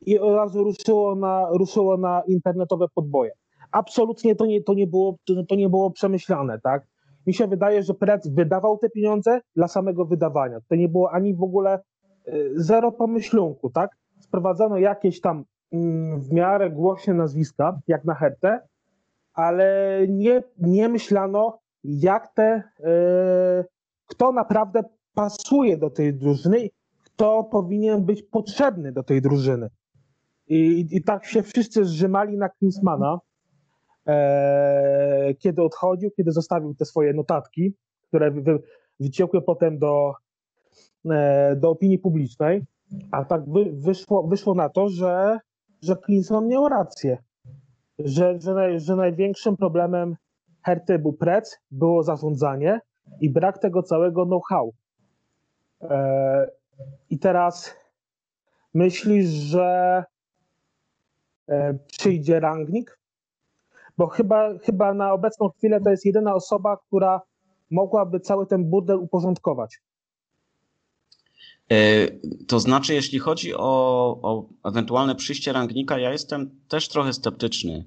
i 0.01 0.19
od 0.19 0.35
razu 0.35 0.63
ruszyło 0.63 1.15
na, 1.15 1.47
ruszyło 1.51 1.97
na 1.97 2.21
internetowe 2.27 2.85
podboje. 2.95 3.31
Absolutnie 3.71 4.35
to 4.35 4.45
nie, 4.45 4.63
to 4.63 4.73
nie, 4.73 4.87
było, 4.87 5.15
to 5.49 5.55
nie 5.55 5.69
było 5.69 5.91
przemyślane, 5.91 6.59
tak? 6.63 6.87
Mi 7.27 7.33
się 7.33 7.47
wydaje, 7.47 7.83
że 7.83 7.93
Prec 7.93 8.27
wydawał 8.27 8.77
te 8.77 8.89
pieniądze 8.89 9.41
dla 9.55 9.67
samego 9.67 10.05
wydawania. 10.05 10.59
To 10.69 10.75
nie 10.75 10.89
było 10.89 11.11
ani 11.11 11.35
w 11.35 11.43
ogóle 11.43 11.79
y, 12.27 12.51
zero 12.55 12.91
pomyślunku, 12.91 13.69
tak? 13.69 13.91
Sprowadzono 14.19 14.77
jakieś 14.77 15.21
tam 15.21 15.43
mm, 15.71 16.21
w 16.21 16.31
miarę 16.31 16.69
głośne 16.69 17.13
nazwiska, 17.13 17.79
jak 17.87 18.05
na 18.05 18.13
Hertę, 18.15 18.59
ale 19.33 19.99
nie, 20.09 20.43
nie 20.57 20.89
myślano, 20.89 21.59
jak 21.83 22.33
te, 22.33 22.63
yy, 22.79 23.65
kto 24.05 24.31
naprawdę 24.31 24.83
pasuje 25.13 25.77
do 25.77 25.89
tej 25.89 26.13
drużyny, 26.13 26.69
kto 27.03 27.43
powinien 27.43 28.05
być 28.05 28.23
potrzebny 28.23 28.91
do 28.91 29.03
tej 29.03 29.21
drużyny. 29.21 29.69
I, 30.47 30.87
i 30.91 31.03
tak 31.03 31.25
się 31.25 31.43
wszyscy 31.43 31.85
zrzymali 31.85 32.37
na 32.37 32.49
Klinsmana, 32.49 33.19
kiedy 35.39 35.63
odchodził, 35.63 36.11
kiedy 36.11 36.31
zostawił 36.31 36.75
te 36.75 36.85
swoje 36.85 37.13
notatki, 37.13 37.73
które 38.07 38.31
wy, 38.31 38.59
wyciekły 38.99 39.41
potem 39.41 39.79
do, 39.79 40.13
e, 41.09 41.55
do 41.55 41.69
opinii 41.69 41.99
publicznej, 41.99 42.61
a 43.11 43.25
tak 43.25 43.49
wy, 43.49 43.71
wyszło, 43.73 44.27
wyszło 44.27 44.55
na 44.55 44.69
to, 44.69 44.89
że, 44.89 45.39
że 45.81 45.95
Klinsman 45.95 46.47
miał 46.47 46.69
rację, 46.69 47.17
że, 47.99 48.39
że, 48.41 48.53
naj, 48.53 48.79
że 48.79 48.95
największym 48.95 49.57
problemem 49.57 50.15
Herty 50.63 50.99
był 50.99 51.13
prec, 51.13 51.59
było 51.71 52.03
zarządzanie 52.03 52.79
i 53.21 53.29
brak 53.29 53.57
tego 53.57 53.83
całego 53.83 54.25
know-how. 54.25 54.73
E, 55.81 56.47
I 57.09 57.19
teraz 57.19 57.75
myślisz, 58.73 59.27
że 59.27 60.03
e, 61.47 61.73
przyjdzie 61.73 62.39
rangnik? 62.39 62.99
Bo 63.97 64.07
chyba, 64.07 64.57
chyba 64.57 64.93
na 64.93 65.13
obecną 65.13 65.49
chwilę 65.49 65.81
to 65.81 65.89
jest 65.89 66.05
jedyna 66.05 66.35
osoba, 66.35 66.77
która 66.77 67.21
mogłaby 67.71 68.19
cały 68.19 68.47
ten 68.47 68.69
burdel 68.69 68.97
uporządkować. 68.97 69.81
E, 71.71 72.07
to 72.47 72.59
znaczy, 72.59 72.93
jeśli 72.93 73.19
chodzi 73.19 73.55
o, 73.55 73.59
o 74.21 74.49
ewentualne 74.63 75.15
przyjście 75.15 75.53
rangnika, 75.53 75.99
ja 75.99 76.11
jestem 76.11 76.59
też 76.67 76.89
trochę 76.89 77.13
sceptyczny. 77.13 77.85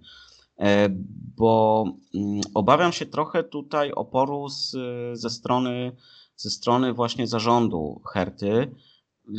E, 0.58 0.88
bo 1.36 1.84
mm, 2.14 2.40
obawiam 2.54 2.92
się 2.92 3.06
trochę 3.06 3.44
tutaj 3.44 3.92
oporu 3.92 4.48
z, 4.48 4.76
ze, 5.12 5.30
strony, 5.30 5.96
ze 6.36 6.50
strony 6.50 6.92
właśnie 6.92 7.26
zarządu 7.26 8.00
Herty. 8.12 8.74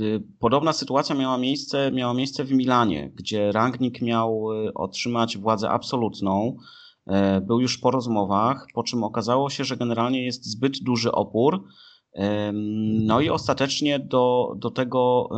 Y, 0.02 0.24
podobna 0.40 0.74
sytuacja 0.74 1.16
miała 1.16 1.38
miejsce, 1.38 1.92
miała 1.92 2.14
miejsce 2.14 2.44
w 2.44 2.52
Milanie, 2.52 3.12
gdzie 3.16 3.52
Rangnick 3.52 4.02
miał 4.02 4.52
y, 4.52 4.74
otrzymać 4.74 5.38
władzę 5.38 5.70
absolutną. 5.70 6.58
E, 7.08 7.42
był 7.42 7.60
już 7.60 7.78
po 7.78 7.92
rozmowach, 7.92 8.68
po 8.74 8.84
czym 8.84 9.04
okazało 9.04 9.50
się, 9.50 9.64
że 9.64 9.78
generalnie 9.78 10.26
jest 10.26 10.46
zbyt 10.46 10.84
duży 10.84 11.12
opór. 11.12 11.64
No 13.00 13.22
i 13.22 13.30
ostatecznie 13.30 14.00
do, 14.00 14.54
do 14.58 14.72
tego 14.72 15.30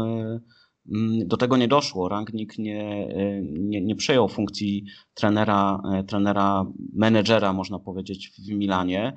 Mm, 0.89 1.27
do 1.27 1.37
tego 1.37 1.57
nie 1.57 1.67
doszło. 1.67 2.09
Rangnick 2.09 2.57
nie, 2.57 3.07
e, 3.15 3.41
nie, 3.41 3.81
nie 3.81 3.95
przejął 3.95 4.27
funkcji 4.27 4.85
trenera, 5.13 5.81
e, 5.93 6.03
trenera, 6.03 6.65
menedżera, 6.93 7.53
można 7.53 7.79
powiedzieć, 7.79 8.29
w 8.29 8.49
Milanie. 8.49 9.15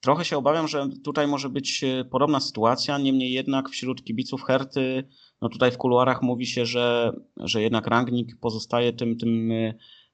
Trochę 0.00 0.24
się 0.24 0.36
obawiam, 0.36 0.68
że 0.68 0.88
tutaj 1.04 1.26
może 1.26 1.48
być 1.48 1.84
e, 1.84 2.04
podobna 2.04 2.40
sytuacja, 2.40 2.98
niemniej 2.98 3.32
jednak 3.32 3.68
wśród 3.68 4.04
kibiców 4.04 4.42
Herty, 4.42 5.08
no 5.42 5.48
tutaj 5.48 5.70
w 5.70 5.78
kuluarach 5.78 6.22
mówi 6.22 6.46
się, 6.46 6.66
że, 6.66 7.12
że 7.36 7.62
jednak 7.62 7.86
Rangnick 7.86 8.40
pozostaje 8.40 8.92
tym, 8.92 9.16
tym, 9.16 9.50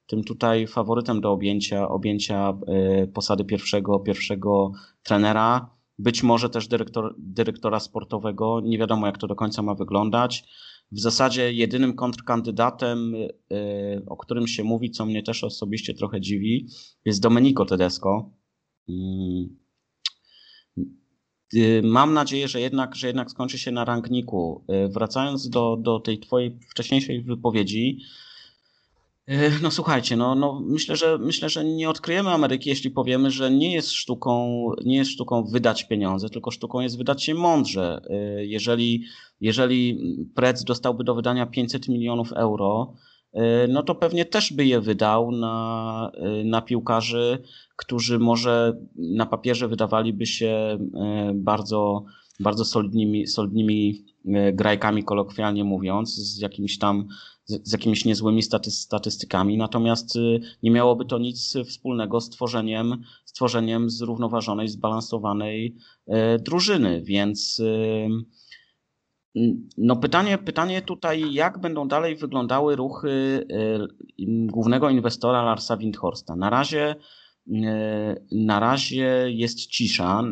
tym 0.07 0.25
tutaj 0.25 0.66
faworytem 0.66 1.20
do 1.20 1.33
objęcia, 1.33 1.88
objęcia 1.88 2.59
posady 3.14 3.44
pierwszego, 3.44 4.01
pierwszego 4.01 4.72
trenera 5.03 5.77
być 5.99 6.22
może 6.22 6.51
też 6.51 6.68
dyrektor, 6.68 7.14
dyrektora 7.18 7.81
sportowego. 7.81 8.61
Nie 8.64 8.79
wiadomo, 8.79 9.07
jak 9.07 9.18
to 9.18 9.27
do 9.27 9.35
końca 9.35 9.62
ma 9.62 9.75
wyglądać. 9.75 10.44
W 10.92 11.01
zasadzie 11.01 11.53
jedynym 11.53 11.94
kontrkandydatem, 11.94 13.14
o 14.07 14.16
którym 14.16 14.46
się 14.46 14.64
mówi, 14.64 14.90
co 14.90 15.07
mnie 15.07 15.22
też 15.22 15.44
osobiście 15.44 15.94
trochę 15.94 16.20
dziwi, 16.20 16.68
jest 17.05 17.22
Domenico 17.22 17.64
Tedesco. 17.64 18.31
Y, 21.54 21.80
mam 21.85 22.14
nadzieję, 22.14 22.48
że 22.48 22.61
jednak, 22.61 22.94
że 22.94 23.06
jednak 23.06 23.30
skończy 23.30 23.59
się 23.59 23.70
na 23.70 23.85
rangniku. 23.85 24.64
Y, 24.87 24.88
wracając 24.88 25.48
do, 25.48 25.76
do 25.76 26.00
tej 26.00 26.18
twojej 26.18 26.59
wcześniejszej 26.70 27.22
wypowiedzi, 27.22 27.98
E, 29.26 29.50
no 29.62 29.70
słuchajcie, 29.70 30.16
no, 30.16 30.35
no 30.35 30.61
myślę, 30.64 30.96
że 30.96 31.18
myślę, 31.18 31.48
że 31.48 31.64
nie 31.64 31.90
odkryjemy 31.90 32.30
Ameryki, 32.30 32.70
jeśli 32.70 32.90
powiemy, 32.90 33.30
że 33.30 33.50
nie 33.50 33.74
jest 33.74 33.92
sztuką, 33.92 34.66
nie 34.85 34.96
jest 34.96 35.11
sztuką 35.11 35.44
wydać 35.44 35.85
pieniądze, 35.85 36.30
tylko 36.30 36.50
sztuką 36.50 36.80
jest 36.80 36.98
wydać 36.98 37.28
je 37.28 37.35
mądrze. 37.35 38.00
Jeżeli, 38.38 39.04
jeżeli 39.40 39.98
Prec 40.35 40.64
dostałby 40.64 41.04
do 41.04 41.14
wydania 41.14 41.46
500 41.46 41.88
milionów 41.88 42.32
euro, 42.32 42.92
no 43.68 43.83
to 43.83 43.94
pewnie 43.94 44.25
też 44.25 44.53
by 44.53 44.66
je 44.66 44.81
wydał 44.81 45.33
na, 45.33 46.12
na 46.44 46.62
piłkarzy, 46.62 47.42
którzy 47.77 48.18
może 48.18 48.77
na 48.96 49.27
papierze 49.27 49.68
wydawaliby 49.68 50.27
się 50.27 50.79
bardzo, 51.35 52.05
bardzo 52.40 52.64
solidnymi, 52.64 53.27
solidnymi 53.27 54.05
grajkami, 54.53 55.05
kolokwialnie 55.05 55.64
mówiąc, 55.64 56.14
z 56.14 56.38
jakimś 56.38 56.79
tam 56.79 57.09
z, 57.44 57.72
jakimiś 57.72 58.05
niezłymi 58.05 58.42
staty, 58.42 58.70
statystykami, 58.70 59.57
natomiast 59.57 60.18
nie 60.62 60.70
miałoby 60.70 61.05
to 61.05 61.18
nic 61.18 61.55
wspólnego 61.68 62.20
z 62.20 62.31
tworzeniem, 62.31 63.03
z 63.25 63.33
tworzeniem 63.33 63.90
zrównoważonej, 63.90 64.68
zbalansowanej 64.68 65.77
drużyny, 66.38 67.03
więc 67.03 67.62
no 69.79 69.96
pytanie, 69.96 70.38
pytanie 70.38 70.83
tutaj, 70.83 71.33
jak 71.33 71.59
będą 71.59 71.88
dalej 71.88 72.16
wyglądały 72.16 72.77
ruchy 72.77 73.46
głównego 74.46 74.90
inwestora 74.90 75.42
Larsa 75.42 75.77
Windhorsta. 75.77 76.37
Na 76.37 76.51
razie 76.51 76.94
na 78.33 78.61
razie 78.61 79.25
jest 79.27 79.66
cisza. 79.66 80.22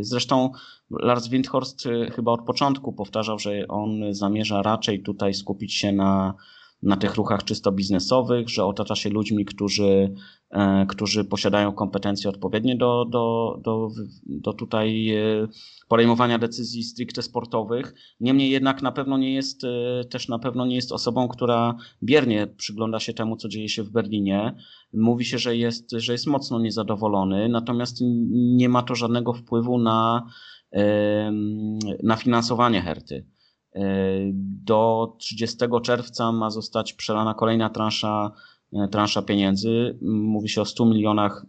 Zresztą 0.00 0.50
Lars 0.90 1.28
Windhorst 1.28 1.88
chyba 2.14 2.32
od 2.32 2.44
początku 2.44 2.92
powtarzał, 2.92 3.38
że 3.38 3.68
on 3.68 4.14
zamierza 4.14 4.62
raczej 4.62 5.02
tutaj 5.02 5.34
skupić 5.34 5.74
się 5.74 5.92
na 5.92 6.34
na 6.82 6.96
tych 6.96 7.14
ruchach 7.14 7.44
czysto 7.44 7.72
biznesowych, 7.72 8.48
że 8.48 8.64
otacza 8.64 8.94
się 8.94 9.10
ludźmi, 9.10 9.44
którzy, 9.44 10.14
e, 10.50 10.86
którzy 10.88 11.24
posiadają 11.24 11.72
kompetencje 11.72 12.30
odpowiednie 12.30 12.76
do, 12.76 13.04
do, 13.04 13.56
do, 13.64 13.88
do 14.26 14.52
tutaj 14.52 15.10
e, 15.10 15.48
podejmowania 15.88 16.38
decyzji 16.38 16.82
stricte 16.82 17.22
sportowych. 17.22 17.94
Niemniej 18.20 18.50
jednak 18.50 18.82
na 18.82 18.92
pewno 18.92 19.18
nie 19.18 19.34
jest 19.34 19.64
e, 19.64 20.04
też 20.04 20.28
na 20.28 20.38
pewno 20.38 20.66
nie 20.66 20.76
jest 20.76 20.92
osobą, 20.92 21.28
która 21.28 21.74
biernie 22.02 22.46
przygląda 22.46 23.00
się 23.00 23.12
temu, 23.12 23.36
co 23.36 23.48
dzieje 23.48 23.68
się 23.68 23.82
w 23.82 23.90
Berlinie. 23.90 24.54
Mówi 24.92 25.24
się, 25.24 25.38
że 25.38 25.56
jest, 25.56 25.90
że 25.92 26.12
jest 26.12 26.26
mocno 26.26 26.60
niezadowolony, 26.60 27.48
natomiast 27.48 27.98
nie 28.30 28.68
ma 28.68 28.82
to 28.82 28.94
żadnego 28.94 29.32
wpływu 29.32 29.78
na, 29.78 30.30
na 32.02 32.16
finansowanie 32.16 32.82
Herty. 32.82 33.26
Do 34.64 35.12
30 35.18 35.56
czerwca 35.82 36.32
ma 36.32 36.50
zostać 36.50 36.92
przelana 36.92 37.34
kolejna 37.34 37.70
transza, 37.70 38.30
e, 38.72 38.88
transza 38.88 39.22
pieniędzy. 39.22 39.98
Mówi 40.02 40.48
się 40.48 40.60
o 40.60 40.64
100 40.64 40.84
milionach, 40.84 41.46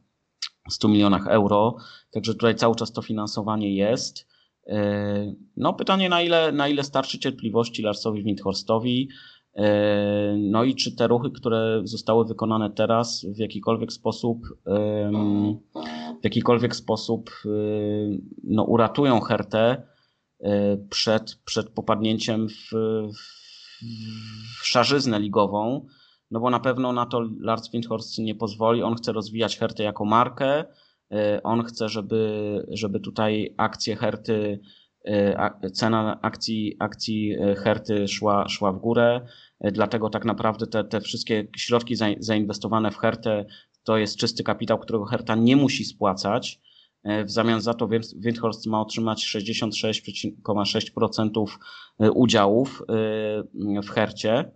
100 0.69 0.88
milionach 0.88 1.27
euro, 1.27 1.75
także 2.12 2.34
tutaj 2.34 2.55
cały 2.55 2.75
czas 2.75 2.91
to 2.91 3.01
finansowanie 3.01 3.75
jest. 3.75 4.27
E, 4.67 5.36
no 5.57 5.73
pytanie 5.73 6.10
na 6.10 6.21
ile, 6.21 6.51
na 6.51 6.67
ile 6.67 6.84
starczy 6.84 7.19
cierpliwości 7.19 7.81
Larsowi 7.81 8.23
Windhorstowi, 8.23 9.10
e, 9.55 10.36
no 10.38 10.63
i 10.63 10.75
czy 10.75 10.95
te 10.95 11.07
ruchy, 11.07 11.31
które 11.31 11.81
zostały 11.84 12.25
wykonane 12.25 12.69
teraz 12.69 13.25
w 13.36 13.39
jakikolwiek 13.39 13.93
sposób 13.93 14.39
w 16.21 16.23
jakikolwiek 16.23 16.75
sposób 16.75 17.29
no, 18.43 18.63
uratują 18.63 19.19
Hertę 19.19 19.90
E, 19.90 19.90
przed, 20.89 21.36
przed 21.45 21.69
popadnięciem 21.69 22.47
w, 22.49 22.71
w 24.60 24.67
szarzyznę 24.67 25.19
ligową, 25.19 25.86
no 26.32 26.39
bo 26.39 26.49
na 26.49 26.60
pewno 26.60 26.93
na 26.93 27.06
to 27.06 27.21
Lars 27.39 27.71
Windhorst 27.71 28.17
nie 28.17 28.36
pozwoli. 28.36 28.84
On 28.84 28.95
chce 28.95 29.12
rozwijać 29.12 29.58
Hertę 29.58 29.84
jako 29.84 30.06
markę, 30.06 30.65
on 31.43 31.63
chce, 31.63 31.89
żeby, 31.89 32.65
żeby 32.69 32.99
tutaj 32.99 33.54
akcje 33.58 33.95
Herty, 33.95 34.60
cena 35.73 36.21
akcji, 36.21 36.75
akcji 36.80 37.36
Herty 37.58 38.08
szła, 38.08 38.49
szła 38.49 38.71
w 38.71 38.80
górę, 38.80 39.21
dlatego 39.71 40.10
tak 40.10 40.25
naprawdę 40.25 40.67
te, 40.67 40.84
te 40.84 41.01
wszystkie 41.01 41.47
środki 41.58 41.95
zainwestowane 42.19 42.91
w 42.91 42.97
Hertę 42.97 43.45
to 43.84 43.97
jest 43.97 44.17
czysty 44.17 44.43
kapitał, 44.43 44.80
którego 44.80 45.06
Herta 45.06 45.36
nie 45.36 45.56
musi 45.56 45.86
spłacać. 45.86 46.60
E, 47.03 47.25
w 47.25 47.31
zamian 47.31 47.61
za 47.61 47.73
to 47.73 47.87
Windhorst 48.15 48.67
ma 48.67 48.81
otrzymać 48.81 49.25
66,6% 49.25 51.45
e, 51.99 52.11
udziałów 52.11 52.81
e, 52.81 52.83
w 53.81 53.89
Hercie. 53.89 54.51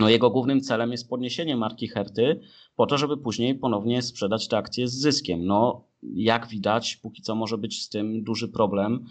No 0.00 0.08
jego 0.08 0.30
głównym 0.30 0.60
celem 0.60 0.92
jest 0.92 1.08
podniesienie 1.08 1.56
marki 1.56 1.88
Herty 1.88 2.40
po 2.76 2.86
to, 2.86 2.98
żeby 2.98 3.16
później 3.16 3.54
ponownie 3.54 4.02
sprzedać 4.02 4.48
te 4.48 4.56
akcje 4.56 4.88
z 4.88 4.92
zyskiem. 4.92 5.46
No, 5.46 5.88
jak 6.02 6.48
widać, 6.48 6.96
póki 6.96 7.22
co 7.22 7.34
może 7.34 7.58
być 7.58 7.82
z 7.82 7.88
tym 7.88 8.24
duży 8.24 8.48
problem. 8.48 9.04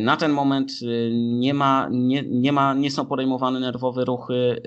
Na 0.00 0.16
ten 0.16 0.32
moment 0.32 0.72
nie, 1.12 1.54
ma, 1.54 1.88
nie, 1.92 2.22
nie, 2.22 2.52
ma, 2.52 2.74
nie 2.74 2.90
są 2.90 3.06
podejmowane 3.06 3.60
nerwowe 3.60 4.04
ruchy, 4.04 4.62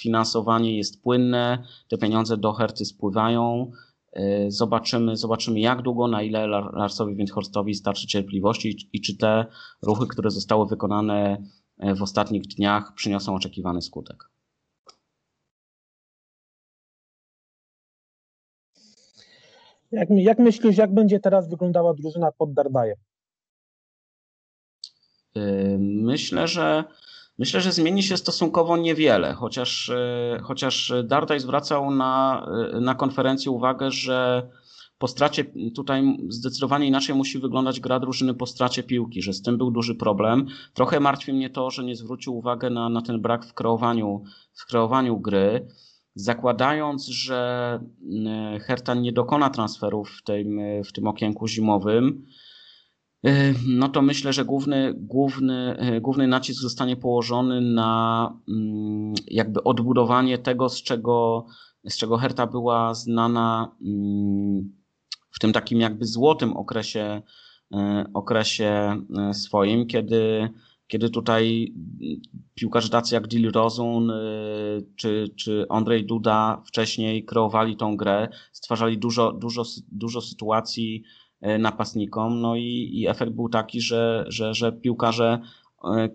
finansowanie 0.00 0.76
jest 0.76 1.02
płynne, 1.02 1.64
te 1.88 1.98
pieniądze 1.98 2.36
do 2.36 2.52
Herty 2.52 2.84
spływają. 2.84 3.70
E, 4.14 4.50
zobaczymy, 4.50 5.16
zobaczymy 5.16 5.60
jak 5.60 5.82
długo, 5.82 6.08
na 6.08 6.22
ile 6.22 6.46
Larsowi 6.46 7.14
Windhorstowi 7.14 7.74
starczy 7.74 8.06
cierpliwości 8.06 8.88
i 8.92 9.00
czy 9.00 9.16
te 9.16 9.46
ruchy, 9.82 10.06
które 10.06 10.30
zostały 10.30 10.66
wykonane 10.66 11.42
e, 11.78 11.94
w 11.94 12.02
ostatnich 12.02 12.42
dniach 12.42 12.94
przyniosą 12.94 13.34
oczekiwany 13.34 13.82
skutek. 13.82 14.30
Jak, 19.92 20.08
jak 20.10 20.38
myślisz, 20.38 20.76
jak 20.76 20.94
będzie 20.94 21.20
teraz 21.20 21.48
wyglądała 21.48 21.94
drużyna 21.94 22.32
pod 22.32 22.52
Dardajem? 22.52 22.96
E, 25.36 25.40
myślę, 25.78 26.48
że 26.48 26.84
Myślę, 27.38 27.60
że 27.60 27.72
zmieni 27.72 28.02
się 28.02 28.16
stosunkowo 28.16 28.76
niewiele, 28.76 29.34
chociaż, 29.34 29.88
e, 29.88 30.38
chociaż 30.42 30.92
Dardaj 31.04 31.40
zwracał 31.40 31.90
na, 31.90 32.46
e, 32.72 32.80
na 32.80 32.94
konferencji 32.94 33.50
uwagę, 33.50 33.90
że 33.90 34.48
po 34.98 35.08
stracie 35.08 35.44
tutaj 35.74 36.18
zdecydowanie 36.28 36.86
inaczej 36.86 37.14
musi 37.14 37.38
wyglądać 37.38 37.80
gra 37.80 38.00
drużyny 38.00 38.34
po 38.34 38.46
stracie 38.46 38.82
piłki, 38.82 39.22
że 39.22 39.32
z 39.32 39.42
tym 39.42 39.58
był 39.58 39.70
duży 39.70 39.94
problem. 39.94 40.46
Trochę 40.74 41.00
martwi 41.00 41.32
mnie 41.32 41.50
to, 41.50 41.70
że 41.70 41.84
nie 41.84 41.96
zwrócił 41.96 42.36
uwagę 42.36 42.70
na, 42.70 42.88
na 42.88 43.02
ten 43.02 43.20
brak 43.20 43.46
w 43.46 43.54
kreowaniu, 43.54 44.24
w 44.52 44.66
kreowaniu 44.66 45.20
gry. 45.20 45.68
Zakładając, 46.14 47.06
że 47.06 47.80
e, 48.26 48.60
Hertan 48.60 49.02
nie 49.02 49.12
dokona 49.12 49.50
transferów 49.50 50.10
w 50.10 50.22
tym, 50.22 50.60
w 50.84 50.92
tym 50.92 51.06
okienku 51.06 51.48
zimowym, 51.48 52.26
no 53.66 53.88
to 53.88 54.02
myślę, 54.02 54.32
że 54.32 54.44
główny, 54.44 54.94
główny, 54.96 55.76
e, 55.78 56.00
główny 56.00 56.26
nacisk 56.26 56.60
zostanie 56.60 56.96
położony 56.96 57.60
na 57.60 58.32
mm, 58.48 59.14
jakby 59.26 59.62
odbudowanie 59.62 60.38
tego, 60.38 60.68
z 60.68 60.82
czego, 60.82 61.46
z 61.84 61.96
czego 61.96 62.16
Herta 62.16 62.46
była 62.46 62.94
znana 62.94 63.76
mm, 63.86 64.72
w 65.30 65.38
tym 65.38 65.52
takim 65.52 65.80
jakby 65.80 66.06
złotym 66.06 66.56
okresie, 66.56 67.22
e, 67.74 68.04
okresie 68.14 68.96
swoim, 69.32 69.86
kiedy, 69.86 70.48
kiedy 70.86 71.10
tutaj 71.10 71.74
piłkarze 72.54 72.88
tacy 72.88 73.14
jak 73.14 73.28
Dil 73.28 73.52
Rozun 73.52 74.12
czy, 74.96 75.34
czy 75.36 75.66
Andrzej 75.68 76.06
Duda 76.06 76.62
wcześniej 76.66 77.24
kreowali 77.24 77.76
tą 77.76 77.96
grę, 77.96 78.28
stwarzali 78.52 78.98
dużo, 78.98 79.32
dużo, 79.32 79.62
dużo 79.92 80.20
sytuacji, 80.20 81.04
napastnikom. 81.58 82.40
No 82.40 82.56
i, 82.56 82.90
i 82.92 83.08
efekt 83.08 83.32
był 83.32 83.48
taki, 83.48 83.80
że, 83.80 84.24
że, 84.28 84.54
że 84.54 84.72
piłkarze 84.72 85.40
e, 85.84 86.08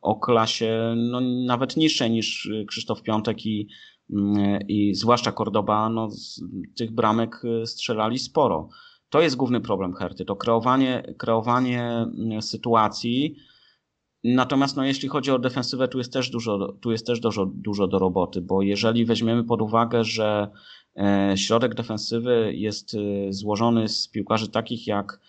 o 0.00 0.16
klasie 0.16 0.94
no, 0.96 1.20
nawet 1.20 1.76
niższej 1.76 2.10
niż 2.10 2.50
Krzysztof 2.66 3.02
Piątek 3.02 3.46
i, 3.46 3.68
i 4.68 4.94
zwłaszcza 4.94 5.32
Cordoba, 5.32 5.88
no, 5.88 6.10
z 6.10 6.42
tych 6.76 6.92
bramek 6.92 7.42
e, 7.44 7.66
strzelali 7.66 8.18
sporo. 8.18 8.68
To 9.08 9.20
jest 9.20 9.36
główny 9.36 9.60
problem 9.60 9.94
Herty, 9.94 10.24
to 10.24 10.36
kreowanie, 10.36 11.14
kreowanie 11.18 12.06
sytuacji. 12.40 13.36
Natomiast 14.24 14.76
no, 14.76 14.84
jeśli 14.84 15.08
chodzi 15.08 15.30
o 15.30 15.38
defensywę, 15.38 15.88
tu 15.88 15.98
jest 15.98 16.12
też 16.12 16.30
dużo, 16.30 16.72
tu 16.80 16.92
jest 16.92 17.06
też 17.06 17.20
dużo, 17.20 17.46
dużo 17.46 17.86
do 17.86 17.98
roboty, 17.98 18.40
bo 18.40 18.62
jeżeli 18.62 19.04
weźmiemy 19.04 19.44
pod 19.44 19.62
uwagę, 19.62 20.04
że 20.04 20.50
E, 20.96 21.36
środek 21.36 21.74
defensywy 21.74 22.52
jest 22.54 22.94
e, 22.94 23.32
złożony 23.32 23.88
z 23.88 24.08
piłkarzy 24.08 24.48
takich 24.48 24.86
jak 24.86 25.20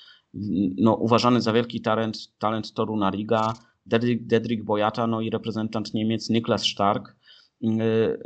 no, 0.78 0.96
uważany 0.96 1.42
za 1.42 1.54
wielki 1.54 1.82
talent, 1.82 2.38
talent 2.38 2.74
Toruna 2.74 3.10
Riga, 3.10 3.54
Dedrick, 3.86 4.24
Dedrick 4.24 4.64
Boyata, 4.64 5.08
no 5.08 5.22
i 5.22 5.30
reprezentant 5.30 5.94
Niemiec 5.94 6.30
Niklas 6.30 6.64
Stark, 6.64 7.16
e, 7.64 7.68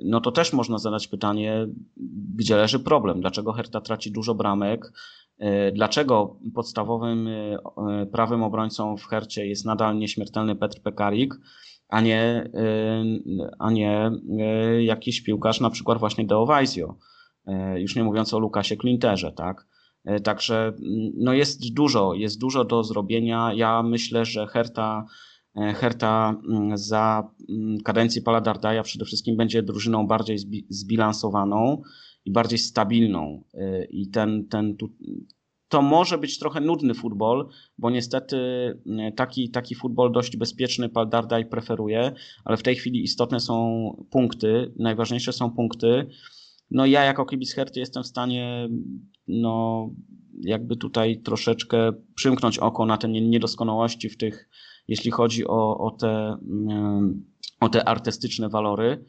no 0.04 0.22
to 0.22 0.32
też 0.32 0.54
można 0.54 0.78
zadać 0.78 1.08
pytanie, 1.08 1.68
gdzie 2.36 2.56
leży 2.56 2.80
problem, 2.80 3.22
dlaczego 3.22 3.54
Hertha 3.54 3.82
traci 3.82 4.12
dużo 4.12 4.36
bramek, 4.36 4.92
dlaczego 5.74 6.40
podstawowym 6.56 7.30
prawym 8.12 8.44
obrońcą 8.44 8.98
w 8.98 9.06
Hercie 9.06 9.48
jest 9.48 9.66
nadal 9.66 9.98
nieśmiertelny 9.98 10.56
Petr 10.56 10.82
Pekarik, 10.82 11.34
a 11.90 12.02
nie, 12.02 12.50
a 13.60 13.72
nie 13.72 14.12
jakiś 14.80 15.22
piłkarz 15.22 15.62
na 15.62 15.70
przykład 15.70 16.00
właśnie 16.00 16.26
Deo 16.26 16.46
Weisio. 16.46 16.98
E, 17.48 17.82
już 17.82 17.96
nie 17.96 18.04
mówiąc 18.04 18.34
o 18.34 18.40
Lukasie 18.40 18.78
Klinterze, 18.78 19.32
tak? 19.32 19.68
E, 20.06 20.20
także 20.20 20.68
mm, 20.68 21.12
no 21.18 21.34
jest 21.34 21.74
dużo, 21.74 22.14
jest 22.14 22.40
dużo 22.40 22.66
do 22.66 22.84
zrobienia. 22.84 23.52
Ja 23.56 23.84
myślę, 23.84 24.26
że 24.26 24.48
Herta, 24.48 25.06
e, 25.56 25.74
Herta 25.74 26.36
mm, 26.50 26.78
za 26.78 27.30
mm, 27.50 27.78
kadencji 27.82 28.22
Pala 28.22 28.42
Dardaja 28.42 28.84
przede 28.84 29.06
wszystkim 29.06 29.38
będzie 29.38 29.64
drużyną 29.64 30.08
bardziej 30.08 30.38
zbilansowaną 30.70 31.82
i 32.26 32.32
bardziej 32.32 32.60
stabilną. 32.60 33.44
I 33.90 34.10
ten, 34.10 34.48
ten 34.48 34.78
tu, 34.78 34.90
to 35.70 35.82
może 35.82 36.18
być 36.18 36.40
trochę 36.40 36.62
nudny 36.62 36.94
futbol, 36.94 37.50
bo 37.78 37.90
niestety 37.90 38.38
taki, 39.16 39.50
taki 39.50 39.76
futbol 39.76 40.12
dość 40.12 40.38
bezpieczny 40.38 40.90
Pal 40.90 41.10
Dardaj 41.10 41.46
preferuje, 41.46 42.12
ale 42.46 42.58
w 42.58 42.64
tej 42.64 42.76
chwili 42.76 43.04
istotne 43.04 43.40
są 43.40 44.06
punkty, 44.12 44.74
najważniejsze 44.76 45.34
są 45.34 45.52
punkty 45.52 46.08
no 46.72 46.86
ja 46.86 47.04
jako 47.04 47.26
kibic 47.26 47.54
Herty 47.54 47.80
jestem 47.80 48.04
w 48.04 48.08
stanie 48.08 48.70
no 49.28 49.90
jakby 50.42 50.78
tutaj 50.78 51.22
troszeczkę 51.22 51.92
przymknąć 52.16 52.60
oko 52.60 52.86
na 52.86 52.98
te 52.98 53.08
niedoskonałości 53.08 54.10
w 54.10 54.18
tych, 54.18 54.50
jeśli 54.88 55.12
chodzi 55.12 55.48
o, 55.48 55.78
o, 55.78 55.92
te, 55.92 56.38
mm, 56.50 57.26
o 57.60 57.70
te 57.70 57.90
artystyczne 57.90 58.50
walory. 58.50 59.06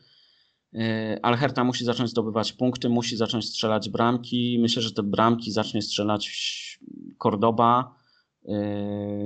E, 0.74 1.18
ale 1.22 1.36
Herta 1.36 1.64
musi 1.64 1.84
zacząć 1.84 2.10
zdobywać 2.10 2.52
punkty, 2.52 2.88
musi 2.88 3.16
zacząć 3.16 3.48
strzelać 3.48 3.90
bramki. 3.90 4.58
Myślę, 4.60 4.82
że 4.82 4.92
te 4.92 5.02
bramki 5.02 5.52
zacznie 5.52 5.82
strzelać 5.82 6.28
Cordoba. 7.22 7.94
E, 8.48 8.52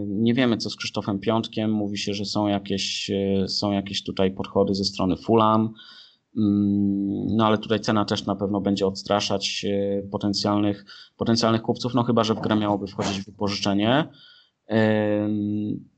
nie 0.07 0.35
wiemy, 0.35 0.57
co 0.57 0.71
z 0.71 0.77
Krzysztofem 0.77 1.19
Piątkiem. 1.19 1.73
Mówi 1.73 1.99
się, 1.99 2.15
że 2.15 2.25
są 2.25 2.47
jakieś, 2.47 3.11
e, 3.11 3.49
są 3.49 3.73
jakieś 3.73 4.03
tutaj 4.03 4.31
podchody 4.31 4.75
ze 4.75 4.85
strony 4.85 5.17
Fulham. 5.17 5.75
Mm, 6.37 7.37
no 7.37 7.47
ale 7.47 7.59
tutaj 7.59 7.81
cena 7.81 8.05
też 8.05 8.27
na 8.27 8.37
pewno 8.37 8.61
będzie 8.61 8.87
odstraszać 8.87 9.67
potencjalnych, 10.11 10.85
potencjalnych 11.17 11.63
kupców, 11.63 11.95
no 11.95 12.03
chyba, 12.03 12.25
że 12.25 12.35
w 12.35 12.41
grę 12.41 12.57
miałoby 12.57 12.87
wchodzić 12.87 13.23
wypożyczenie. 13.23 14.09